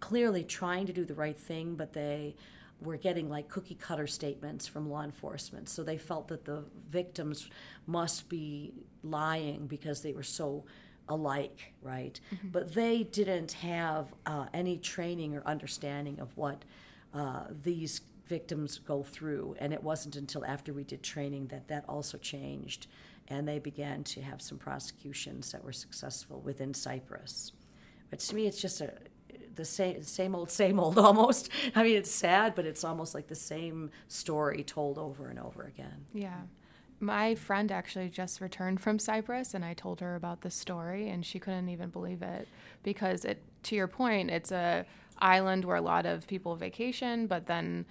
clearly 0.00 0.44
trying 0.44 0.86
to 0.86 0.92
do 0.92 1.04
the 1.04 1.14
right 1.14 1.36
thing, 1.36 1.74
but 1.74 1.92
they 1.92 2.36
were 2.80 2.96
getting 2.96 3.28
like 3.28 3.48
cookie 3.48 3.74
cutter 3.74 4.06
statements 4.06 4.66
from 4.66 4.90
law 4.90 5.02
enforcement. 5.02 5.68
So 5.68 5.82
they 5.82 5.96
felt 5.96 6.28
that 6.28 6.44
the 6.44 6.64
victims 6.88 7.48
must 7.86 8.28
be 8.28 8.74
lying 9.02 9.66
because 9.66 10.02
they 10.02 10.12
were 10.12 10.22
so 10.22 10.64
alike, 11.08 11.72
right? 11.82 12.20
Mm-hmm. 12.34 12.48
But 12.48 12.74
they 12.74 13.04
didn't 13.04 13.52
have 13.52 14.14
uh, 14.26 14.46
any 14.52 14.76
training 14.78 15.34
or 15.34 15.42
understanding 15.46 16.20
of 16.20 16.36
what 16.36 16.64
uh, 17.14 17.44
these 17.50 18.02
victims 18.26 18.78
go 18.78 19.02
through. 19.02 19.56
And 19.58 19.72
it 19.72 19.82
wasn't 19.82 20.16
until 20.16 20.44
after 20.44 20.72
we 20.72 20.84
did 20.84 21.02
training 21.02 21.46
that 21.48 21.68
that 21.68 21.84
also 21.88 22.18
changed. 22.18 22.88
And 23.28 23.48
they 23.48 23.58
began 23.58 24.04
to 24.04 24.22
have 24.22 24.42
some 24.42 24.58
prosecutions 24.58 25.52
that 25.52 25.64
were 25.64 25.72
successful 25.72 26.40
within 26.40 26.74
Cyprus. 26.74 27.52
But 28.10 28.20
to 28.20 28.34
me, 28.34 28.46
it's 28.46 28.60
just 28.60 28.80
a 28.80 28.92
the 29.56 29.64
same 29.64 30.02
same 30.02 30.34
old 30.34 30.50
same 30.50 30.78
old 30.78 30.98
almost. 31.08 31.48
I 31.74 31.82
mean, 31.82 31.96
it's 31.96 32.10
sad, 32.10 32.54
but 32.54 32.66
it's 32.66 32.84
almost 32.84 33.14
like 33.14 33.28
the 33.28 33.34
same 33.34 33.90
story 34.08 34.62
told 34.62 34.98
over 34.98 35.28
and 35.28 35.38
over 35.38 35.62
again. 35.62 36.06
Yeah. 36.14 36.42
My 36.98 37.34
friend 37.34 37.70
actually 37.70 38.08
just 38.08 38.40
returned 38.40 38.80
from 38.80 38.98
Cyprus 38.98 39.52
and 39.52 39.64
I 39.64 39.74
told 39.74 40.00
her 40.00 40.14
about 40.14 40.40
the 40.40 40.50
story 40.50 41.10
and 41.10 41.26
she 41.26 41.38
couldn't 41.38 41.68
even 41.68 41.90
believe 41.90 42.22
it 42.22 42.48
because 42.82 43.24
it 43.24 43.42
to 43.64 43.74
your 43.74 43.88
point, 43.88 44.30
it's 44.30 44.52
a 44.52 44.86
island 45.18 45.64
where 45.64 45.76
a 45.76 45.82
lot 45.82 46.06
of 46.06 46.26
people 46.26 46.56
vacation, 46.56 47.26
but 47.26 47.46
then 47.46 47.84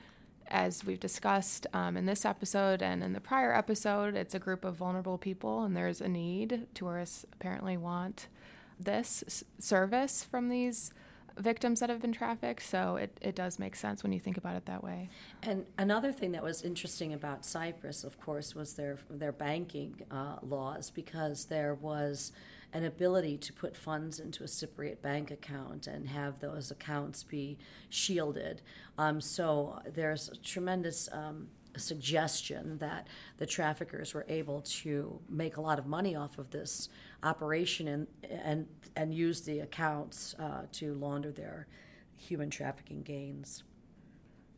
as 0.48 0.86
we've 0.86 1.00
discussed 1.00 1.66
um, 1.74 1.98
in 1.98 2.06
this 2.06 2.24
episode 2.24 2.82
and 2.82 3.04
in 3.04 3.14
the 3.14 3.20
prior 3.20 3.54
episode, 3.54 4.16
it's 4.16 4.36
a 4.36 4.40
group 4.40 4.64
of 4.64 4.76
vulnerable 4.76 5.18
people 5.18 5.64
and 5.64 5.76
there's 5.76 6.02
a 6.02 6.08
need. 6.08 6.68
Tourists 6.74 7.26
apparently 7.34 7.78
want 7.78 8.28
this 8.80 9.44
service 9.60 10.24
from 10.24 10.50
these 10.50 10.92
victims 11.38 11.80
that 11.80 11.90
have 11.90 12.02
been 12.02 12.12
trafficked. 12.12 12.64
So 12.64 12.96
it, 12.96 13.18
it 13.22 13.36
does 13.36 13.60
make 13.60 13.76
sense 13.76 14.04
when 14.04 14.12
you 14.12 14.20
think 14.20 14.38
about 14.38 14.56
it 14.56 14.66
that 14.66 14.84
way. 14.84 15.10
And 15.44 15.66
another 15.78 16.12
thing 16.12 16.32
that 16.32 16.44
was 16.44 16.64
interesting 16.64 17.14
about 17.14 17.46
Cyprus, 17.46 18.04
of 18.04 18.20
course, 18.20 18.56
was 18.56 18.74
their 18.74 18.98
their 19.10 19.32
banking 19.32 20.02
uh, 20.12 20.38
laws 20.42 20.90
because 20.90 21.46
there 21.46 21.74
was 21.76 22.32
an 22.74 22.84
ability 22.84 23.38
to 23.38 23.54
put 23.54 23.78
funds 23.78 24.20
into 24.20 24.44
a 24.44 24.48
Cypriot 24.48 25.02
bank 25.02 25.32
account 25.32 25.88
and 25.88 26.10
have 26.10 26.40
those 26.40 26.72
accounts 26.72 27.24
be 27.24 27.58
shielded. 27.90 28.62
Um, 28.98 29.22
so 29.22 29.80
there's 29.94 30.28
a 30.28 30.36
tremendous 30.36 31.08
um, 31.14 31.48
suggestion 31.80 32.78
that 32.80 33.08
the 33.38 33.46
traffickers 33.46 34.14
were 34.14 34.26
able 34.28 34.62
to 34.62 35.20
make 35.30 35.58
a 35.58 35.62
lot 35.62 35.80
of 35.80 35.86
money 35.86 36.16
off 36.16 36.38
of 36.38 36.52
this 36.52 36.90
operation 37.24 37.88
and 37.88 38.08
and 38.30 38.68
and 38.96 39.14
use 39.14 39.42
the 39.42 39.60
accounts 39.60 40.36
uh, 40.40 40.64
to 40.72 40.94
launder 40.96 41.32
their 41.32 41.68
human 42.18 42.50
trafficking 42.50 43.02
gains. 43.04 43.64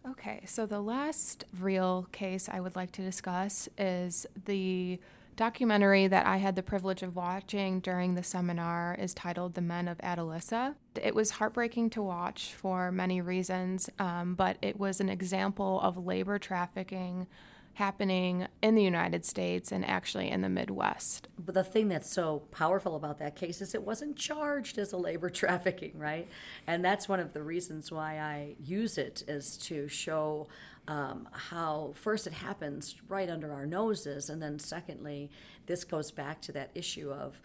Okay, 0.08 0.41
so 0.45 0.65
the 0.65 0.80
last 0.80 1.43
real 1.60 2.08
case 2.12 2.47
I 2.47 2.62
would 2.62 2.75
like 2.75 2.91
to 2.93 3.01
discuss 3.01 3.67
is 3.77 4.25
the 4.45 4.99
documentary 5.38 6.08
that 6.08 6.26
I 6.26 6.38
had 6.38 6.56
the 6.56 6.63
privilege 6.63 7.04
of 7.04 7.15
watching 7.15 7.80
during 7.80 8.15
the 8.15 8.23
seminar 8.23 8.97
is 9.00 9.13
titled 9.13 9.54
The 9.54 9.62
Men 9.62 9.88
of 9.88 10.00
Atalissa. 10.00 10.76
It 11.02 11.15
was 11.15 11.32
heartbreaking 11.32 11.91
to 11.91 12.02
watch 12.02 12.54
for 12.54 12.91
many 12.91 13.21
reasons, 13.21 13.89
um, 14.00 14.36
but 14.36 14.58
it 14.62 14.78
was 14.78 15.00
an 15.00 15.10
example 15.10 15.80
of 15.82 15.95
labor 15.95 16.39
trafficking 16.39 17.28
happening 17.76 18.47
in 18.63 18.73
the 18.73 18.82
United 18.82 19.23
States 19.23 19.71
and 19.71 19.86
actually 19.86 20.32
in 20.32 20.41
the 20.41 20.50
Midwest. 20.50 21.28
But 21.38 21.54
the 21.54 21.63
thing 21.63 21.89
that's 21.89 22.12
so 22.12 22.39
powerful 22.50 22.95
about 22.95 23.19
that 23.19 23.36
case 23.36 23.62
is 23.62 23.76
it 23.76 23.84
wasn't 23.84 24.17
charged 24.17 24.80
as 24.80 24.91
a 24.91 24.97
labor 24.97 25.30
trafficking, 25.43 25.93
right? 25.95 26.28
And 26.65 26.84
that's 26.84 27.08
one 27.08 27.19
of 27.19 27.34
the 27.34 27.43
reasons 27.43 27.91
why 27.91 28.19
I 28.19 28.56
use 28.60 28.97
it 28.97 29.23
is 29.28 29.58
to 29.58 29.88
show 29.88 30.47
um, 30.88 31.28
how 31.32 31.93
first 31.95 32.28
it 32.28 32.34
happens 32.34 32.95
right 33.08 33.30
under 33.30 33.52
our 33.52 33.65
noses, 33.65 34.30
and 34.30 34.41
then 34.41 34.60
secondly, 34.60 35.30
this 35.65 35.84
goes 35.84 36.12
back 36.12 36.41
to 36.43 36.52
that 36.54 36.71
issue 36.76 37.12
of 37.12 37.39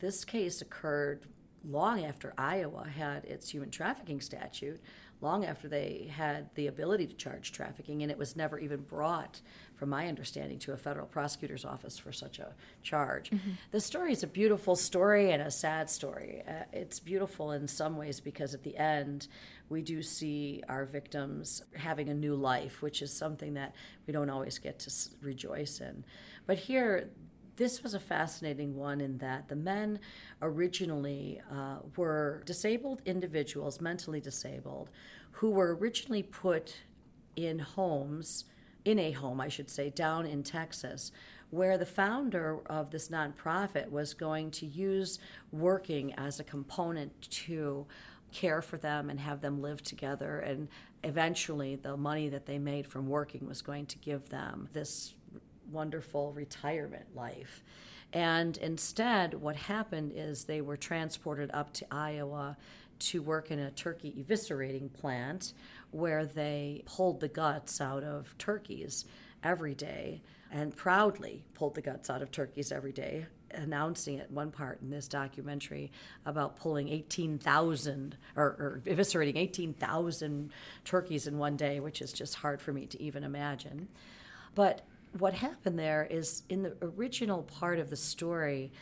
this 0.00 0.24
case 0.24 0.60
occurred 0.60 1.26
long 1.64 2.04
after 2.04 2.32
Iowa 2.38 2.88
had 2.88 3.24
its 3.24 3.50
human 3.50 3.70
trafficking 3.70 4.20
statute, 4.20 4.80
long 5.20 5.44
after 5.44 5.68
they 5.68 6.10
had 6.14 6.48
the 6.54 6.66
ability 6.66 7.06
to 7.06 7.14
charge 7.14 7.52
trafficking, 7.52 8.02
and 8.02 8.10
it 8.10 8.18
was 8.18 8.36
never 8.36 8.58
even 8.58 8.80
brought 8.80 9.40
from 9.80 9.88
my 9.88 10.08
understanding, 10.08 10.58
to 10.58 10.74
a 10.74 10.76
federal 10.76 11.06
prosecutor's 11.06 11.64
office 11.64 11.96
for 11.96 12.12
such 12.12 12.38
a 12.38 12.52
charge. 12.82 13.30
Mm-hmm. 13.30 13.52
The 13.70 13.80
story 13.80 14.12
is 14.12 14.22
a 14.22 14.26
beautiful 14.26 14.76
story 14.76 15.32
and 15.32 15.40
a 15.40 15.50
sad 15.50 15.88
story. 15.88 16.42
Uh, 16.46 16.64
it's 16.70 17.00
beautiful 17.00 17.52
in 17.52 17.66
some 17.66 17.96
ways 17.96 18.20
because 18.20 18.52
at 18.52 18.62
the 18.62 18.76
end, 18.76 19.26
we 19.70 19.80
do 19.80 20.02
see 20.02 20.62
our 20.68 20.84
victims 20.84 21.62
having 21.74 22.10
a 22.10 22.14
new 22.14 22.34
life, 22.34 22.82
which 22.82 23.00
is 23.00 23.10
something 23.10 23.54
that 23.54 23.74
we 24.06 24.12
don't 24.12 24.28
always 24.28 24.58
get 24.58 24.78
to 24.80 24.92
rejoice 25.22 25.80
in. 25.80 26.04
But 26.46 26.58
here, 26.58 27.08
this 27.60 27.82
was 27.82 27.92
a 27.92 28.00
fascinating 28.00 28.74
one 28.74 29.02
in 29.02 29.18
that 29.18 29.46
the 29.48 29.54
men 29.54 30.00
originally 30.40 31.42
uh, 31.52 31.76
were 31.94 32.42
disabled 32.46 33.02
individuals, 33.04 33.82
mentally 33.82 34.18
disabled, 34.18 34.88
who 35.32 35.50
were 35.50 35.76
originally 35.76 36.22
put 36.22 36.74
in 37.36 37.58
homes 37.58 38.46
in 38.86 38.98
a 38.98 39.10
home, 39.12 39.42
I 39.42 39.48
should 39.48 39.68
say, 39.68 39.90
down 39.90 40.24
in 40.24 40.42
Texas, 40.42 41.12
where 41.50 41.76
the 41.76 41.84
founder 41.84 42.60
of 42.64 42.90
this 42.90 43.08
nonprofit 43.08 43.90
was 43.90 44.14
going 44.14 44.50
to 44.52 44.64
use 44.64 45.18
working 45.52 46.14
as 46.14 46.40
a 46.40 46.44
component 46.44 47.30
to 47.30 47.86
care 48.32 48.62
for 48.62 48.78
them 48.78 49.10
and 49.10 49.20
have 49.20 49.42
them 49.42 49.60
live 49.60 49.82
together. 49.82 50.38
And 50.38 50.68
eventually, 51.04 51.76
the 51.76 51.98
money 51.98 52.30
that 52.30 52.46
they 52.46 52.58
made 52.58 52.86
from 52.86 53.06
working 53.06 53.46
was 53.46 53.60
going 53.60 53.84
to 53.84 53.98
give 53.98 54.30
them 54.30 54.66
this 54.72 55.12
wonderful 55.72 56.32
retirement 56.32 57.14
life. 57.14 57.62
And 58.12 58.56
instead, 58.56 59.34
what 59.34 59.56
happened 59.56 60.12
is 60.14 60.44
they 60.44 60.60
were 60.60 60.76
transported 60.76 61.50
up 61.52 61.72
to 61.74 61.86
Iowa 61.90 62.56
to 63.00 63.22
work 63.22 63.50
in 63.50 63.58
a 63.58 63.70
turkey 63.70 64.14
eviscerating 64.18 64.92
plant 64.92 65.52
where 65.90 66.24
they 66.24 66.82
pulled 66.86 67.20
the 67.20 67.28
guts 67.28 67.80
out 67.80 68.02
of 68.02 68.36
turkeys 68.38 69.04
every 69.42 69.74
day 69.74 70.20
and 70.50 70.76
proudly 70.76 71.44
pulled 71.54 71.74
the 71.74 71.80
guts 71.80 72.10
out 72.10 72.22
of 72.22 72.30
turkeys 72.30 72.72
every 72.72 72.92
day, 72.92 73.26
announcing 73.52 74.18
at 74.18 74.30
one 74.30 74.50
part 74.50 74.80
in 74.82 74.90
this 74.90 75.06
documentary 75.06 75.90
about 76.26 76.56
pulling 76.56 76.88
18,000 76.88 78.16
or, 78.36 78.44
or 78.44 78.82
eviscerating 78.84 79.36
18,000 79.36 80.50
turkeys 80.84 81.26
in 81.26 81.38
one 81.38 81.56
day, 81.56 81.80
which 81.80 82.02
is 82.02 82.12
just 82.12 82.34
hard 82.34 82.60
for 82.60 82.72
me 82.72 82.86
to 82.86 83.00
even 83.00 83.22
imagine. 83.22 83.88
But 84.54 84.82
what 85.18 85.34
happened 85.34 85.78
there 85.78 86.06
is 86.10 86.42
in 86.48 86.62
the 86.62 86.76
original 86.82 87.42
part 87.42 87.78
of 87.78 87.90
the 87.90 87.96
story, 87.96 88.72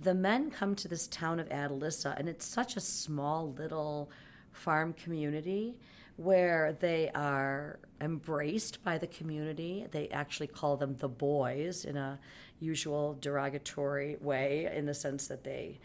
the 0.00 0.14
men 0.14 0.50
come 0.50 0.74
to 0.76 0.88
this 0.88 1.06
town 1.08 1.40
of 1.40 1.48
Atalissa, 1.48 2.18
and 2.18 2.28
it's 2.28 2.46
such 2.46 2.76
a 2.76 2.80
small 2.80 3.52
little 3.52 4.10
farm 4.52 4.92
community 4.92 5.76
where 6.16 6.76
they 6.80 7.10
are 7.14 7.78
embraced 8.00 8.82
by 8.82 8.98
the 8.98 9.06
community. 9.06 9.86
They 9.90 10.08
actually 10.08 10.48
call 10.48 10.76
them 10.76 10.96
the 10.96 11.08
boys 11.08 11.84
in 11.84 11.96
a 11.96 12.18
usual 12.60 13.16
derogatory 13.20 14.16
way, 14.20 14.70
in 14.74 14.86
the 14.86 14.94
sense 14.94 15.28
that 15.28 15.44
they 15.44 15.78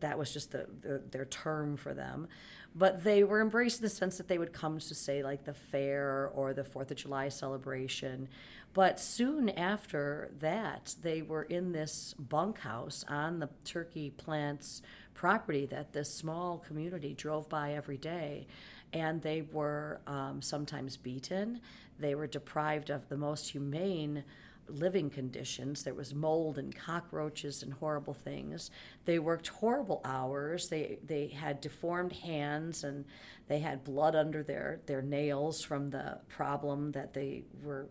that 0.00 0.18
was 0.18 0.32
just 0.32 0.52
the, 0.52 0.66
the, 0.80 1.02
their 1.10 1.24
term 1.24 1.76
for 1.76 1.94
them. 1.94 2.28
But 2.74 3.04
they 3.04 3.24
were 3.24 3.40
embraced 3.40 3.78
in 3.78 3.84
the 3.84 3.90
sense 3.90 4.18
that 4.18 4.28
they 4.28 4.38
would 4.38 4.52
come 4.52 4.78
to 4.78 4.94
say 4.94 5.22
like 5.22 5.44
the 5.44 5.54
fair 5.54 6.30
or 6.34 6.52
the 6.52 6.64
Fourth 6.64 6.90
of 6.90 6.96
July 6.96 7.28
celebration. 7.28 8.28
But 8.74 9.00
soon 9.00 9.48
after 9.48 10.30
that, 10.40 10.94
they 11.00 11.22
were 11.22 11.44
in 11.44 11.72
this 11.72 12.14
bunkhouse 12.18 13.04
on 13.08 13.38
the 13.38 13.48
turkey 13.64 14.10
plant's 14.10 14.82
property 15.14 15.64
that 15.66 15.94
this 15.94 16.12
small 16.12 16.58
community 16.58 17.14
drove 17.14 17.48
by 17.48 17.72
every 17.72 17.96
day 17.96 18.46
and 18.92 19.22
they 19.22 19.42
were 19.42 20.00
um, 20.06 20.42
sometimes 20.42 20.96
beaten. 20.96 21.60
They 21.98 22.14
were 22.14 22.26
deprived 22.26 22.90
of 22.90 23.08
the 23.08 23.16
most 23.16 23.50
humane 23.50 24.24
living 24.68 25.10
conditions. 25.10 25.82
There 25.82 25.94
was 25.94 26.14
mold 26.14 26.58
and 26.58 26.74
cockroaches 26.74 27.62
and 27.62 27.72
horrible 27.72 28.14
things. 28.14 28.70
They 29.04 29.18
worked 29.18 29.48
horrible 29.48 30.00
hours. 30.04 30.68
They 30.68 30.98
they 31.04 31.28
had 31.28 31.60
deformed 31.60 32.12
hands 32.12 32.84
and 32.84 33.04
they 33.48 33.60
had 33.60 33.84
blood 33.84 34.14
under 34.14 34.42
their 34.42 34.80
their 34.86 35.02
nails 35.02 35.62
from 35.62 35.88
the 35.88 36.18
problem 36.28 36.92
that 36.92 37.14
they 37.14 37.44
were 37.62 37.88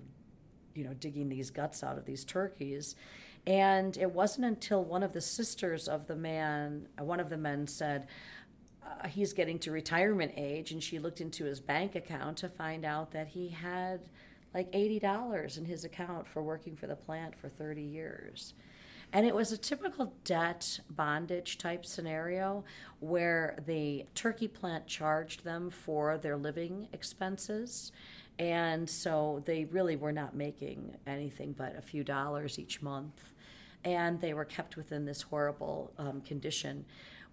you 0.74 0.84
know 0.84 0.94
digging 0.94 1.30
these 1.30 1.50
guts 1.50 1.84
out 1.84 1.98
of 1.98 2.06
these 2.06 2.26
turkeys. 2.26 2.96
And 3.48 3.96
it 3.98 4.12
wasn't 4.12 4.46
until 4.46 4.84
one 4.84 5.04
of 5.04 5.14
the 5.14 5.22
sisters 5.22 5.88
of 5.88 6.08
the 6.08 6.16
man, 6.16 6.88
one 6.98 7.20
of 7.20 7.30
the 7.30 7.38
men 7.38 7.68
said, 7.68 8.08
uh, 8.84 9.08
he's 9.08 9.34
getting 9.34 9.60
to 9.60 9.72
retirement 9.72 10.32
age, 10.36 10.72
and 10.72 10.82
she 10.82 11.00
looked 11.00 11.22
into 11.22 11.46
his 11.46 11.60
bank 11.60 11.96
account 11.96 12.38
to 12.38 12.50
find 12.50 12.86
out 12.86 13.12
that 13.12 13.28
he 13.28 13.50
had 13.50 14.10
like 14.56 14.72
$80 14.72 15.58
in 15.58 15.66
his 15.66 15.84
account 15.84 16.26
for 16.26 16.42
working 16.42 16.78
for 16.78 16.88
the 16.88 16.96
plant 16.96 17.36
for 17.36 17.50
30 17.50 17.82
years. 17.82 18.54
And 19.12 19.28
it 19.28 19.36
was 19.36 19.52
a 19.52 19.58
typical 19.58 20.14
debt 20.24 20.80
bondage 20.90 21.58
type 21.58 21.86
scenario 21.86 22.64
where 23.02 23.60
the 23.68 24.06
turkey 24.16 24.48
plant 24.48 24.88
charged 24.88 25.44
them 25.44 25.70
for 25.70 26.18
their 26.18 26.38
living 26.38 26.88
expenses. 26.94 27.92
And 28.40 28.90
so 28.90 29.44
they 29.46 29.66
really 29.66 29.98
were 29.98 30.14
not 30.14 30.36
making 30.36 30.96
anything 31.06 31.52
but 31.52 31.76
a 31.78 31.82
few 31.82 32.06
dollars 32.06 32.58
each 32.58 32.82
month. 32.82 33.34
And 33.84 34.22
they 34.22 34.34
were 34.34 34.46
kept 34.46 34.78
within 34.78 35.06
this 35.06 35.22
horrible 35.22 35.92
um, 35.98 36.22
condition. 36.22 36.86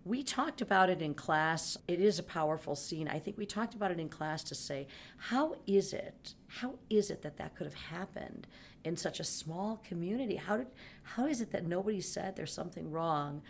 We 0.05 0.25
talked 0.25 0.61
about 0.61 0.91
it 0.91 1.01
in 1.01 1.15
class. 1.15 1.77
It 1.87 2.01
is 2.01 2.19
a 2.19 2.25
powerful 2.25 2.75
scene. 2.75 3.07
I 3.07 3.21
think 3.21 3.39
we 3.39 3.47
talked 3.47 3.75
about 3.75 3.93
it 3.93 4.01
in 4.01 4.09
class 4.09 4.43
to 4.45 4.55
say, 4.55 4.89
how 5.17 5.57
is 5.67 5.93
it? 5.93 6.35
How 6.49 6.75
is 6.91 7.09
it 7.11 7.23
that 7.23 7.37
that 7.37 7.55
could 7.55 7.67
have 7.67 7.75
happened 7.75 8.49
in 8.85 8.97
such 8.97 9.21
a 9.21 9.25
small 9.25 9.81
community? 9.87 10.37
How 10.37 10.57
did? 10.57 10.67
How 11.05 11.27
is 11.27 11.41
it 11.41 11.53
that 11.53 11.67
nobody 11.67 12.01
said 12.01 12.35
there's 12.35 12.53
something 12.53 12.91
wrong? 12.91 13.43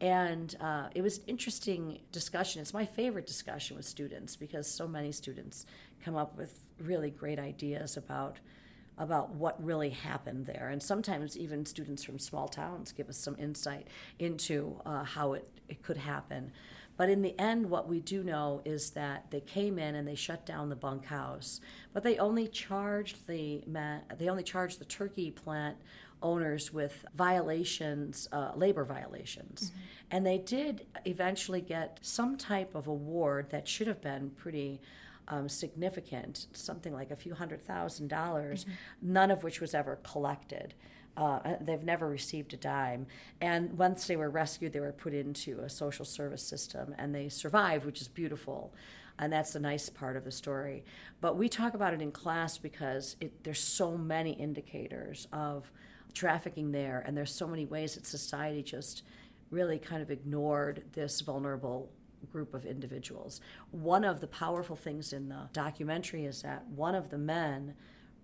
And 0.00 0.54
uh, 0.60 0.88
it 0.94 1.00
was 1.00 1.18
an 1.18 1.24
interesting 1.26 2.00
discussion. 2.12 2.60
It's 2.60 2.74
my 2.74 2.84
favorite 2.84 3.26
discussion 3.26 3.76
with 3.76 3.86
students 3.86 4.36
because 4.36 4.70
so 4.70 4.86
many 4.86 5.12
students 5.12 5.64
come 6.04 6.16
up 6.16 6.36
with 6.36 6.60
really 6.78 7.10
great 7.10 7.38
ideas 7.38 7.96
about 7.96 8.38
about 8.98 9.30
what 9.30 9.62
really 9.64 9.90
happened 9.90 10.46
there. 10.46 10.68
And 10.70 10.82
sometimes 10.82 11.36
even 11.36 11.66
students 11.66 12.04
from 12.04 12.18
small 12.18 12.48
towns 12.48 12.92
give 12.92 13.08
us 13.08 13.16
some 13.16 13.36
insight 13.38 13.88
into 14.18 14.80
uh, 14.86 15.04
how 15.04 15.32
it, 15.32 15.48
it 15.68 15.82
could 15.82 15.96
happen. 15.96 16.52
But 16.96 17.10
in 17.10 17.22
the 17.22 17.38
end, 17.40 17.68
what 17.68 17.88
we 17.88 18.00
do 18.00 18.22
know 18.22 18.62
is 18.64 18.90
that 18.90 19.30
they 19.30 19.40
came 19.40 19.78
in 19.78 19.96
and 19.96 20.06
they 20.06 20.14
shut 20.14 20.46
down 20.46 20.68
the 20.68 20.76
bunkhouse, 20.76 21.60
but 21.92 22.04
they 22.04 22.18
only 22.18 22.46
charged 22.46 23.26
the 23.26 23.62
they 24.16 24.28
only 24.28 24.44
charged 24.44 24.78
the 24.78 24.84
turkey 24.84 25.30
plant 25.30 25.76
owners 26.22 26.72
with 26.72 27.04
violations, 27.14 28.28
uh, 28.32 28.52
labor 28.54 28.84
violations, 28.84 29.70
mm-hmm. 29.70 29.80
and 30.12 30.24
they 30.24 30.38
did 30.38 30.86
eventually 31.04 31.60
get 31.60 31.98
some 32.00 32.36
type 32.36 32.74
of 32.74 32.86
award 32.86 33.50
that 33.50 33.66
should 33.66 33.88
have 33.88 34.00
been 34.00 34.30
pretty 34.30 34.80
um, 35.28 35.48
significant, 35.48 36.46
something 36.52 36.92
like 36.92 37.10
a 37.10 37.16
few 37.16 37.34
hundred 37.34 37.62
thousand 37.62 38.08
dollars, 38.08 38.64
mm-hmm. 38.64 39.12
none 39.12 39.30
of 39.30 39.42
which 39.42 39.60
was 39.60 39.74
ever 39.74 39.98
collected. 40.02 40.74
Uh, 41.16 41.54
they've 41.60 41.84
never 41.84 42.08
received 42.08 42.52
a 42.54 42.56
dime. 42.56 43.06
And 43.40 43.78
once 43.78 44.06
they 44.06 44.16
were 44.16 44.30
rescued, 44.30 44.72
they 44.72 44.80
were 44.80 44.92
put 44.92 45.14
into 45.14 45.60
a 45.60 45.68
social 45.70 46.04
service 46.04 46.42
system 46.42 46.94
and 46.98 47.14
they 47.14 47.28
survived, 47.28 47.84
which 47.86 48.00
is 48.00 48.08
beautiful. 48.08 48.74
And 49.18 49.32
that's 49.32 49.52
the 49.52 49.60
nice 49.60 49.88
part 49.88 50.16
of 50.16 50.24
the 50.24 50.32
story. 50.32 50.84
But 51.20 51.36
we 51.36 51.48
talk 51.48 51.74
about 51.74 51.94
it 51.94 52.02
in 52.02 52.10
class 52.10 52.58
because 52.58 53.14
it, 53.20 53.44
there's 53.44 53.60
so 53.60 53.96
many 53.96 54.32
indicators 54.32 55.28
of 55.32 55.70
trafficking 56.14 56.72
there, 56.72 57.02
and 57.06 57.16
there's 57.16 57.34
so 57.34 57.46
many 57.46 57.64
ways 57.64 57.94
that 57.94 58.06
society 58.06 58.62
just 58.62 59.02
really 59.50 59.78
kind 59.78 60.02
of 60.02 60.10
ignored 60.10 60.82
this 60.92 61.20
vulnerable 61.20 61.90
group 62.24 62.54
of 62.54 62.64
individuals. 62.64 63.40
One 63.70 64.04
of 64.04 64.20
the 64.20 64.26
powerful 64.26 64.76
things 64.76 65.12
in 65.12 65.28
the 65.28 65.48
documentary 65.52 66.24
is 66.24 66.42
that 66.42 66.66
one 66.66 66.94
of 66.94 67.10
the 67.10 67.18
men 67.18 67.74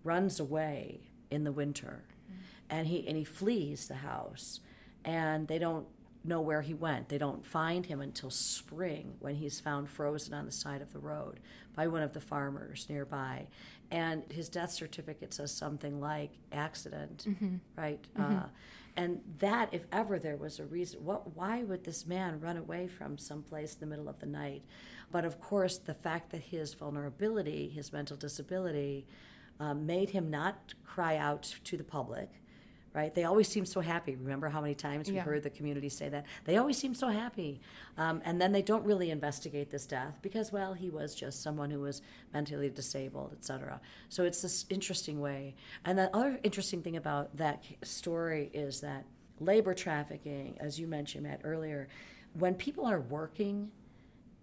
runs 0.05 0.41
away 0.41 1.11
in 1.31 1.45
the 1.45 1.53
winter 1.53 2.05
mm-hmm. 2.31 2.43
and 2.69 2.87
he 2.87 3.07
and 3.07 3.17
he 3.17 3.25
flees 3.25 3.89
the 3.89 3.97
house 3.97 4.61
and 5.05 5.49
they 5.49 5.59
don't 5.59 5.87
know 6.25 6.41
where 6.41 6.63
he 6.63 6.75
went. 6.75 7.09
They 7.09 7.19
don't 7.19 7.45
find 7.45 7.87
him 7.87 8.01
until 8.01 8.31
spring 8.31 9.15
when 9.21 9.37
he's 9.37 9.61
found 9.61 9.89
frozen 9.89 10.35
on 10.35 10.47
the 10.47 10.53
side 10.53 10.83
of 10.83 10.93
the 10.93 10.99
road 10.99 11.41
by 11.75 11.87
one 11.87 12.03
of 12.03 12.13
the 12.13 12.21
farmers 12.21 12.87
nearby. 12.89 13.47
And 13.91 14.23
his 14.31 14.49
death 14.49 14.71
certificate 14.71 15.35
says 15.35 15.53
something 15.53 16.01
like 16.01 16.31
accident, 16.53 17.25
mm-hmm. 17.29 17.57
right? 17.77 18.07
Mm-hmm. 18.17 18.37
Uh, 18.37 18.47
and 18.97 19.21
that, 19.39 19.71
if 19.73 19.87
ever 19.93 20.19
there 20.19 20.37
was 20.37 20.59
a 20.59 20.67
reason, 20.67 21.05
what, 21.05 21.35
why 21.37 21.63
would 21.63 21.85
this 21.85 22.07
man 22.07 22.41
run 22.41 22.57
away 22.57 22.87
from 22.87 23.19
someplace 23.19 23.75
in 23.75 23.81
the 23.81 23.87
middle 23.87 24.09
of 24.09 24.19
the 24.21 24.27
night? 24.27 24.63
But 25.11 25.25
of 25.25 25.41
course, 25.41 25.79
the 25.79 25.95
fact 25.95 26.31
that 26.31 26.43
his 26.43 26.75
vulnerability, 26.75 27.69
his 27.69 27.93
mental 27.93 28.17
disability, 28.17 29.07
um, 29.59 29.87
made 29.87 30.11
him 30.11 30.31
not 30.31 30.75
cry 30.85 31.17
out 31.17 31.55
to 31.65 31.77
the 31.77 31.85
public, 31.85 32.31
right? 32.92 33.14
They 33.14 33.24
always 33.24 33.48
seem 33.48 33.64
so 33.64 33.81
happy. 33.81 34.16
Remember 34.16 34.48
how 34.48 34.61
many 34.61 34.74
times 34.74 35.09
we 35.09 35.16
yeah. 35.16 35.22
heard 35.22 35.42
the 35.42 35.50
community 35.50 35.88
say 35.88 36.09
that? 36.09 36.26
They 36.44 36.57
always 36.57 36.76
seem 36.76 36.94
so 36.94 37.09
happy. 37.09 37.61
Um, 37.96 38.20
and 38.24 38.40
then 38.40 38.53
they 38.53 38.62
don't 38.62 38.85
really 38.85 39.11
investigate 39.11 39.70
this 39.70 39.87
death 39.87 40.18
because, 40.22 40.53
well, 40.53 40.74
he 40.74 40.90
was 40.90 41.14
just 41.14 41.42
someone 41.42 41.70
who 41.70 41.81
was 41.81 42.03
mentally 42.33 42.68
disabled, 42.68 43.33
etc. 43.33 43.81
So 44.09 44.24
it's 44.24 44.42
this 44.42 44.66
interesting 44.70 45.20
way. 45.20 45.55
And 45.85 45.98
the 45.98 46.14
other 46.14 46.40
interesting 46.42 46.83
thing 46.83 46.96
about 46.96 47.37
that 47.37 47.62
story 47.83 48.50
is 48.53 48.81
that 48.81 49.05
labor 49.38 49.74
trafficking, 49.74 50.57
as 50.61 50.81
you 50.81 50.87
mentioned, 50.87 51.24
Matt, 51.24 51.42
earlier, 51.44 51.88
when 52.35 52.55
people 52.55 52.87
are 52.87 53.00
working 53.00 53.70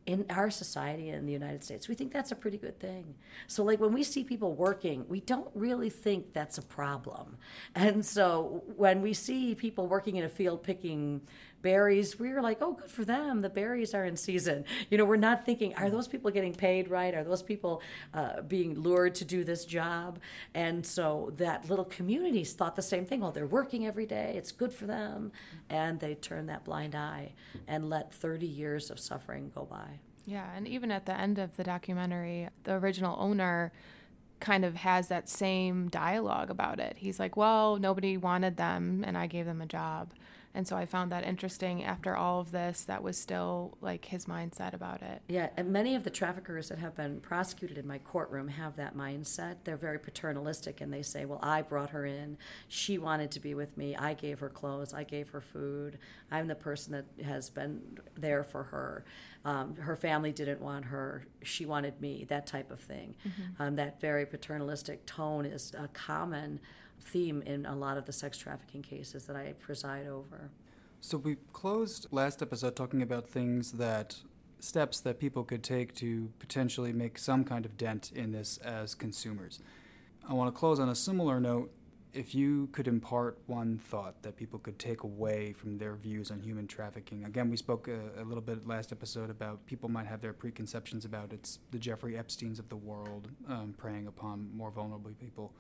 in 0.07 0.25
our 0.29 0.49
society 0.49 1.09
in 1.09 1.25
the 1.25 1.33
United 1.33 1.63
States, 1.63 1.89
we 1.89 1.93
think 1.93 2.13
that's 2.13 2.31
a 2.31 2.35
pretty 2.35 2.57
good 2.57 2.79
thing. 2.79 3.13
So, 3.45 3.63
like 3.63 3.81
when 3.81 3.93
we 3.93 4.03
see 4.03 4.23
people 4.23 4.55
working, 4.55 5.05
we 5.09 5.19
don't 5.19 5.49
really 5.53 5.89
think 5.89 6.33
that's 6.33 6.57
a 6.57 6.61
problem. 6.61 7.37
And 7.75 8.03
so, 8.03 8.63
when 8.77 9.01
we 9.01 9.13
see 9.13 9.53
people 9.53 9.85
working 9.85 10.15
in 10.15 10.23
a 10.23 10.29
field 10.29 10.63
picking 10.63 11.21
berries, 11.61 12.19
we're 12.19 12.41
like, 12.41 12.59
oh, 12.61 12.73
good 12.73 12.89
for 12.89 13.05
them. 13.05 13.41
The 13.41 13.49
berries 13.49 13.93
are 13.93 14.05
in 14.05 14.15
season. 14.15 14.65
You 14.89 14.97
know, 14.97 15.05
we're 15.05 15.17
not 15.17 15.45
thinking, 15.45 15.73
are 15.75 15.89
those 15.89 16.07
people 16.07 16.31
getting 16.31 16.53
paid 16.53 16.89
right? 16.89 17.13
Are 17.13 17.23
those 17.23 17.43
people 17.43 17.81
uh, 18.13 18.41
being 18.41 18.79
lured 18.79 19.15
to 19.15 19.25
do 19.25 19.43
this 19.43 19.65
job? 19.65 20.19
And 20.53 20.85
so, 20.85 21.33
that 21.37 21.69
little 21.69 21.85
communities 21.85 22.53
thought 22.53 22.75
the 22.75 22.81
same 22.81 23.05
thing. 23.05 23.21
Well, 23.21 23.31
they're 23.31 23.47
working 23.47 23.85
every 23.85 24.05
day, 24.05 24.33
it's 24.35 24.51
good 24.51 24.73
for 24.73 24.85
them. 24.85 25.31
And 25.69 25.99
they 25.99 26.15
turn 26.15 26.45
that 26.47 26.63
blind 26.63 26.95
eye 26.95 27.33
and 27.67 27.89
let 27.89 28.13
30 28.13 28.45
years 28.45 28.89
of 28.89 28.99
suffering 28.99 29.51
go 29.53 29.65
by. 29.65 29.99
Yeah, 30.25 30.45
and 30.55 30.67
even 30.67 30.91
at 30.91 31.05
the 31.05 31.17
end 31.17 31.39
of 31.39 31.55
the 31.55 31.63
documentary, 31.63 32.49
the 32.65 32.73
original 32.73 33.15
owner 33.17 33.71
kind 34.39 34.65
of 34.65 34.75
has 34.75 35.07
that 35.07 35.29
same 35.29 35.87
dialogue 35.87 36.49
about 36.49 36.79
it. 36.79 36.97
He's 36.97 37.19
like, 37.19 37.37
"Well, 37.37 37.77
nobody 37.77 38.17
wanted 38.17 38.57
them 38.57 39.03
and 39.07 39.17
I 39.17 39.27
gave 39.27 39.45
them 39.45 39.61
a 39.61 39.65
job." 39.65 40.11
And 40.57 40.67
so 40.67 40.75
I 40.75 40.87
found 40.87 41.11
that 41.11 41.23
interesting 41.23 41.83
after 41.83 42.15
all 42.15 42.39
of 42.39 42.49
this, 42.49 42.83
that 42.85 43.03
was 43.03 43.15
still 43.15 43.77
like 43.79 44.05
his 44.05 44.25
mindset 44.25 44.73
about 44.73 45.03
it. 45.03 45.21
Yeah, 45.27 45.49
and 45.55 45.69
many 45.69 45.93
of 45.93 46.03
the 46.03 46.09
traffickers 46.09 46.69
that 46.69 46.79
have 46.79 46.95
been 46.95 47.19
prosecuted 47.19 47.77
in 47.77 47.85
my 47.85 47.99
courtroom 47.99 48.47
have 48.47 48.75
that 48.77 48.97
mindset. 48.97 49.57
They're 49.65 49.77
very 49.77 49.99
paternalistic 49.99 50.81
and 50.81 50.91
they 50.91 51.03
say, 51.03 51.25
Well, 51.25 51.37
I 51.43 51.61
brought 51.61 51.91
her 51.91 52.07
in. 52.07 52.39
She 52.67 52.97
wanted 52.97 53.29
to 53.31 53.39
be 53.39 53.53
with 53.53 53.77
me. 53.77 53.95
I 53.95 54.15
gave 54.15 54.39
her 54.39 54.49
clothes. 54.49 54.95
I 54.95 55.03
gave 55.03 55.29
her 55.29 55.41
food. 55.41 55.99
I'm 56.31 56.47
the 56.47 56.55
person 56.55 56.91
that 56.93 57.23
has 57.23 57.51
been 57.51 57.99
there 58.15 58.43
for 58.43 58.63
her. 58.63 59.05
Um, 59.45 59.75
her 59.75 59.95
family 59.95 60.31
didn't 60.31 60.59
want 60.59 60.85
her. 60.85 61.27
She 61.43 61.67
wanted 61.67 62.01
me, 62.01 62.25
that 62.29 62.47
type 62.47 62.71
of 62.71 62.79
thing. 62.79 63.13
Mm-hmm. 63.27 63.61
Um, 63.61 63.75
that 63.75 64.01
very 64.01 64.25
paternalistic 64.25 65.05
tone 65.05 65.45
is 65.45 65.71
a 65.77 65.87
common 65.89 66.59
theme 66.99 67.41
in 67.41 67.65
a 67.65 67.75
lot 67.75 67.97
of 67.97 68.05
the 68.05 68.13
sex 68.13 68.37
trafficking 68.37 68.81
cases 68.81 69.25
that 69.25 69.35
I 69.35 69.53
preside 69.59 70.07
over. 70.07 70.51
So 70.99 71.17
we 71.17 71.37
closed 71.53 72.07
last 72.11 72.41
episode 72.41 72.75
talking 72.75 73.01
about 73.01 73.27
things 73.27 73.73
that 73.73 74.17
steps 74.59 74.99
that 75.01 75.19
people 75.19 75.43
could 75.43 75.63
take 75.63 75.93
to 75.95 76.31
potentially 76.39 76.91
make 76.91 77.17
some 77.17 77.43
kind 77.43 77.65
of 77.65 77.77
dent 77.77 78.11
in 78.13 78.31
this 78.31 78.57
as 78.57 78.95
consumers. 78.95 79.59
I 80.27 80.33
want 80.33 80.53
to 80.53 80.57
close 80.57 80.79
on 80.79 80.89
a 80.89 80.95
similar 80.95 81.39
note. 81.39 81.71
If 82.13 82.33
you 82.33 82.67
could 82.71 82.87
impart 82.87 83.37
one 83.45 83.77
thought 83.77 84.23
that 84.23 84.35
people 84.35 84.57
could 84.57 84.79
take 84.79 85.03
away 85.03 85.53
from 85.53 85.77
their 85.77 85.95
views 85.95 86.31
on 86.31 86.39
human 86.41 86.65
trafficking, 86.65 87.23
again, 87.25 87.51
we 87.51 87.57
spoke 87.57 87.87
a, 87.87 88.21
a 88.21 88.23
little 88.23 88.41
bit 88.41 88.67
last 88.67 88.91
episode 88.91 89.29
about 89.29 89.65
people 89.67 89.87
might 89.87 90.07
have 90.07 90.21
their 90.21 90.33
preconceptions 90.33 91.05
about 91.05 91.31
it's 91.31 91.59
the 91.69 91.77
Jeffrey 91.77 92.13
Epsteins 92.13 92.57
of 92.57 92.69
the 92.69 92.75
world 92.75 93.29
um, 93.47 93.75
preying 93.77 94.07
upon 94.07 94.49
more 94.55 94.71
vulnerable 94.71 95.11
people 95.19 95.53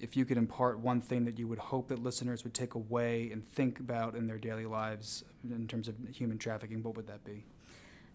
if 0.00 0.16
you 0.16 0.24
could 0.24 0.38
impart 0.38 0.78
one 0.78 1.00
thing 1.00 1.24
that 1.26 1.38
you 1.38 1.46
would 1.46 1.58
hope 1.58 1.88
that 1.88 2.02
listeners 2.02 2.44
would 2.44 2.54
take 2.54 2.74
away 2.74 3.30
and 3.32 3.46
think 3.52 3.80
about 3.80 4.14
in 4.14 4.26
their 4.26 4.38
daily 4.38 4.66
lives 4.66 5.24
in 5.48 5.66
terms 5.66 5.88
of 5.88 5.94
human 6.12 6.38
trafficking, 6.38 6.82
what 6.82 6.96
would 6.96 7.06
that 7.06 7.24
be? 7.24 7.44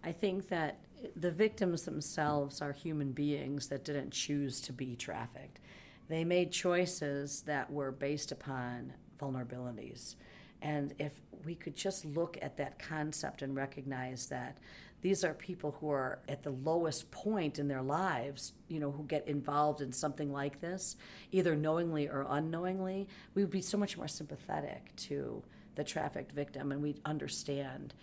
I 0.04 0.12
think 0.12 0.50
that 0.50 0.80
the 1.16 1.32
victims 1.32 1.84
themselves 1.84 2.62
are 2.62 2.72
human 2.72 3.12
beings 3.12 3.68
that 3.70 3.84
didn't 3.84 4.12
choose 4.12 4.62
to 4.62 4.74
be 4.74 4.96
trafficked. 4.96 5.60
They 6.08 6.24
made 6.24 6.52
choices 6.52 7.42
that 7.44 7.72
were 7.72 7.92
based 7.92 8.32
upon 8.32 8.94
vulnerabilities. 9.20 10.16
And 10.62 10.94
if 11.00 11.14
we 11.44 11.56
could 11.56 11.76
just 11.76 12.06
look 12.06 12.38
at 12.42 12.58
that 12.58 12.80
concept 12.80 13.42
and 13.42 13.56
recognize 13.56 14.28
that 14.28 14.58
these 15.06 15.24
are 15.24 15.36
people 15.36 15.78
who 15.80 15.92
are 15.92 16.18
at 16.28 16.42
the 16.42 16.50
lowest 16.50 17.12
point 17.12 17.60
in 17.60 17.68
their 17.68 17.84
lives, 17.84 18.54
you 18.68 18.80
know, 18.80 18.90
who 18.90 19.04
get 19.04 19.28
involved 19.28 19.80
in 19.80 19.94
something 19.94 20.34
like 20.34 20.62
this, 20.62 20.96
either 21.32 21.56
knowingly 21.56 22.10
or 22.10 22.26
unknowingly, 22.28 23.08
we 23.36 23.44
would 23.44 23.52
be 23.52 23.62
so 23.62 23.78
much 23.78 23.98
more 23.98 24.08
sympathetic 24.08 24.92
to 24.96 25.44
the 25.76 25.84
trafficked 25.84 26.32
victim 26.32 26.72
and 26.72 26.82
we'd 26.82 27.00
understand. 27.06 27.94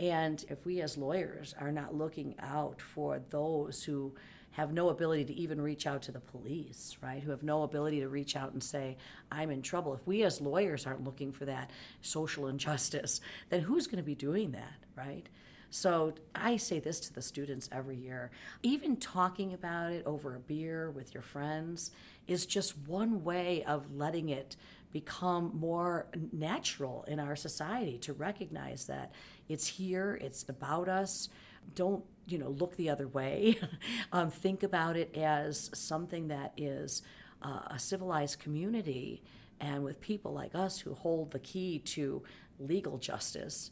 And 0.00 0.44
if 0.48 0.66
we 0.66 0.80
as 0.80 0.96
lawyers 0.96 1.54
are 1.60 1.70
not 1.70 1.94
looking 1.94 2.34
out 2.40 2.82
for 2.82 3.20
those 3.30 3.84
who 3.84 4.16
have 4.50 4.72
no 4.72 4.88
ability 4.88 5.26
to 5.26 5.34
even 5.34 5.60
reach 5.60 5.86
out 5.86 6.02
to 6.02 6.10
the 6.10 6.18
police, 6.18 6.96
right? 7.00 7.22
Who 7.22 7.30
have 7.30 7.44
no 7.44 7.62
ability 7.62 8.00
to 8.00 8.08
reach 8.08 8.34
out 8.34 8.52
and 8.52 8.60
say, 8.60 8.96
I'm 9.30 9.52
in 9.52 9.62
trouble. 9.62 9.94
If 9.94 10.04
we 10.08 10.24
as 10.24 10.40
lawyers 10.40 10.86
aren't 10.86 11.04
looking 11.04 11.30
for 11.30 11.44
that 11.44 11.70
social 12.02 12.48
injustice, 12.48 13.20
then 13.48 13.60
who's 13.60 13.86
going 13.86 13.98
to 13.98 14.02
be 14.02 14.16
doing 14.16 14.50
that, 14.50 14.74
right? 14.96 15.28
So 15.70 16.14
I 16.34 16.56
say 16.56 16.80
this 16.80 17.00
to 17.00 17.12
the 17.12 17.22
students 17.22 17.68
every 17.70 17.96
year. 17.96 18.30
Even 18.62 18.96
talking 18.96 19.52
about 19.52 19.92
it 19.92 20.02
over 20.06 20.34
a 20.34 20.40
beer 20.40 20.90
with 20.90 21.12
your 21.12 21.22
friends 21.22 21.90
is 22.26 22.46
just 22.46 22.76
one 22.86 23.22
way 23.22 23.64
of 23.64 23.94
letting 23.94 24.30
it 24.30 24.56
become 24.92 25.52
more 25.54 26.06
natural 26.32 27.04
in 27.06 27.20
our 27.20 27.36
society 27.36 27.98
to 27.98 28.12
recognize 28.14 28.86
that 28.86 29.12
it's 29.48 29.66
here, 29.66 30.18
it's 30.22 30.48
about 30.48 30.88
us. 30.88 31.28
Don't 31.74 32.04
you 32.26 32.38
know 32.38 32.48
look 32.48 32.76
the 32.76 32.88
other 32.88 33.06
way. 33.06 33.58
um, 34.12 34.30
think 34.30 34.62
about 34.62 34.96
it 34.96 35.14
as 35.16 35.70
something 35.74 36.28
that 36.28 36.52
is 36.56 37.02
uh, 37.42 37.60
a 37.66 37.78
civilized 37.78 38.38
community, 38.38 39.22
and 39.60 39.84
with 39.84 40.00
people 40.00 40.32
like 40.32 40.54
us 40.54 40.78
who 40.80 40.94
hold 40.94 41.32
the 41.32 41.38
key 41.38 41.78
to 41.80 42.22
legal 42.58 42.96
justice 42.96 43.70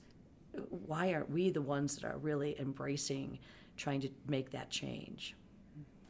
why 0.70 1.12
aren't 1.12 1.30
we 1.30 1.50
the 1.50 1.62
ones 1.62 1.96
that 1.96 2.04
are 2.04 2.18
really 2.18 2.58
embracing 2.58 3.38
trying 3.76 4.00
to 4.00 4.10
make 4.26 4.50
that 4.50 4.70
change? 4.70 5.34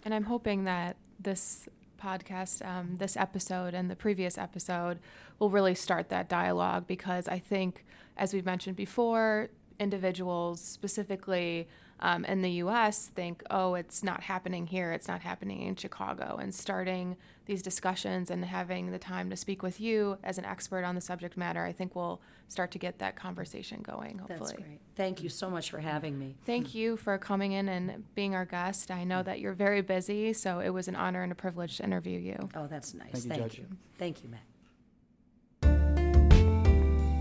And 0.05 0.15
I'm 0.15 0.25
hoping 0.25 0.65
that 0.65 0.97
this 1.19 1.69
podcast, 2.01 2.65
um, 2.65 2.97
this 2.97 3.17
episode, 3.17 3.75
and 3.75 3.91
the 3.91 3.97
previous 3.97 4.39
episode 4.39 4.99
will 5.39 5.51
really 5.51 5.75
start 5.75 6.09
that 6.11 6.29
dialogue 6.29 6.87
because 6.87 7.27
I 7.29 7.39
think, 7.39 7.85
as 8.17 8.33
we've 8.33 8.47
mentioned 8.47 8.77
before, 8.77 9.49
individuals 9.79 10.61
specifically 10.61 11.69
um, 12.01 12.25
in 12.25 12.43
the 12.43 12.51
US 12.63 13.09
think, 13.09 13.43
oh, 13.51 13.75
it's 13.75 14.03
not 14.03 14.23
happening 14.23 14.67
here, 14.67 14.93
it's 14.93 15.09
not 15.09 15.23
happening 15.23 15.63
in 15.63 15.77
Chicago. 15.77 16.39
And 16.41 16.55
starting 16.55 17.17
these 17.47 17.63
discussions 17.63 18.31
and 18.31 18.45
having 18.45 18.91
the 18.91 18.99
time 18.99 19.31
to 19.31 19.37
speak 19.37 19.63
with 19.63 19.81
you 19.81 20.19
as 20.23 20.39
an 20.39 20.45
expert 20.45 20.85
on 20.85 20.95
the 20.95 21.01
subject 21.01 21.37
matter, 21.37 21.65
I 21.65 21.73
think 21.73 21.95
we'll 21.95 22.21
start 22.49 22.71
to 22.73 22.79
get 22.79 22.99
that 22.99 23.17
conversation 23.17 23.83
going, 23.83 24.19
hopefully. 24.19 24.39
That's 24.39 24.53
great. 24.53 24.81
Thank 24.95 25.23
you 25.23 25.29
so 25.29 25.51
much 25.51 25.71
for 25.71 25.79
having 25.79 26.19
me. 26.19 26.37
Thank 26.45 26.75
you 26.75 26.97
for 26.97 27.19
coming 27.19 27.53
in 27.53 27.69
and 27.69 28.05
being 28.15 28.35
our 28.35 28.45
guest. 28.45 28.91
I 28.91 29.05
know 29.05 29.23
that 29.23 29.41
you're 29.41 29.53
very 29.53 29.83
busy, 29.83 30.33
so 30.33 30.61
it 30.61 30.71
was 30.71 30.89
an 30.89 30.97
honor 30.97 31.23
and 31.23 31.33
a 31.33 31.35
privilege 31.35 31.77
to 31.79 31.85
interview 31.85 32.19
you. 32.19 32.49
Oh, 32.55 32.67
that's 32.67 32.95
nice. 32.95 33.11
Thank 33.13 33.25
you, 33.25 33.31
Thank 33.31 33.43
Judge. 33.43 33.59
you. 33.59 33.67
Thank 33.99 34.23
you, 34.23 34.31
Matt. 34.31 34.43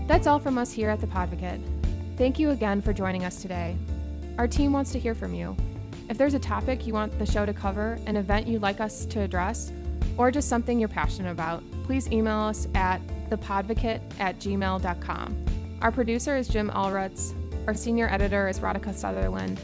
That's 0.08 0.26
all 0.26 0.38
from 0.38 0.56
us 0.56 0.70
here 0.70 0.88
at 0.88 1.00
the 1.00 1.06
Podvocate. 1.08 1.60
Thank 2.16 2.38
you 2.38 2.50
again 2.50 2.80
for 2.80 2.92
joining 2.92 3.24
us 3.24 3.42
today. 3.42 3.76
Our 4.38 4.46
team 4.46 4.72
wants 4.72 4.92
to 4.92 4.98
hear 4.98 5.14
from 5.14 5.34
you. 5.34 5.56
If 6.08 6.16
there's 6.16 6.34
a 6.34 6.38
topic 6.38 6.86
you 6.86 6.92
want 6.92 7.18
the 7.18 7.26
show 7.26 7.44
to 7.44 7.52
cover, 7.52 7.98
an 8.06 8.16
event 8.16 8.46
you'd 8.46 8.62
like 8.62 8.80
us 8.80 9.04
to 9.06 9.20
address, 9.20 9.72
or 10.16 10.30
just 10.30 10.48
something 10.48 10.78
you're 10.78 10.88
passionate 10.88 11.32
about, 11.32 11.64
please 11.86 12.10
email 12.10 12.40
us 12.40 12.66
at 12.74 13.00
thepodvocate 13.30 14.00
at 14.18 14.38
gmail.com. 14.40 15.44
Our 15.80 15.92
producer 15.92 16.36
is 16.36 16.48
Jim 16.48 16.68
Allrutz. 16.70 17.32
Our 17.68 17.74
senior 17.74 18.08
editor 18.08 18.48
is 18.48 18.58
Radhika 18.58 18.92
Sutherland. 18.92 19.60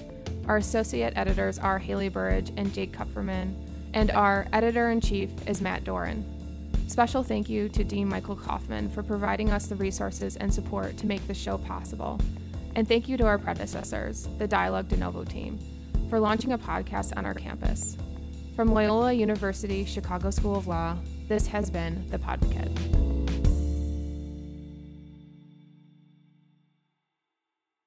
Our 0.46 0.58
associate 0.58 1.14
editors 1.16 1.58
are 1.58 1.78
Haley 1.78 2.08
Burridge 2.08 2.52
and 2.56 2.72
Jake 2.72 2.96
Kupferman. 2.96 3.54
And 3.94 4.10
our 4.12 4.46
editor 4.52 4.90
in 4.90 5.00
chief 5.00 5.30
is 5.48 5.60
Matt 5.60 5.84
Doran. 5.84 6.24
Special 6.86 7.22
thank 7.22 7.48
you 7.48 7.68
to 7.70 7.84
Dean 7.84 8.08
Michael 8.08 8.36
Kaufman 8.36 8.88
for 8.90 9.02
providing 9.02 9.50
us 9.50 9.66
the 9.66 9.76
resources 9.76 10.36
and 10.36 10.52
support 10.52 10.96
to 10.98 11.06
make 11.06 11.26
the 11.26 11.34
show 11.34 11.58
possible. 11.58 12.20
And 12.76 12.86
thank 12.86 13.08
you 13.08 13.16
to 13.16 13.26
our 13.26 13.38
predecessors, 13.38 14.28
the 14.38 14.46
Dialogue 14.46 14.88
De 14.88 14.96
Novo 14.96 15.24
team, 15.24 15.58
for 16.08 16.20
launching 16.20 16.52
a 16.52 16.58
podcast 16.58 17.16
on 17.16 17.26
our 17.26 17.34
campus. 17.34 17.96
From 18.54 18.72
Loyola 18.72 19.12
University 19.12 19.84
Chicago 19.84 20.30
School 20.30 20.56
of 20.56 20.66
Law, 20.66 20.96
this 21.32 21.46
has 21.46 21.70
been 21.70 22.04
The 22.10 22.18
Podvocate. 22.18 23.11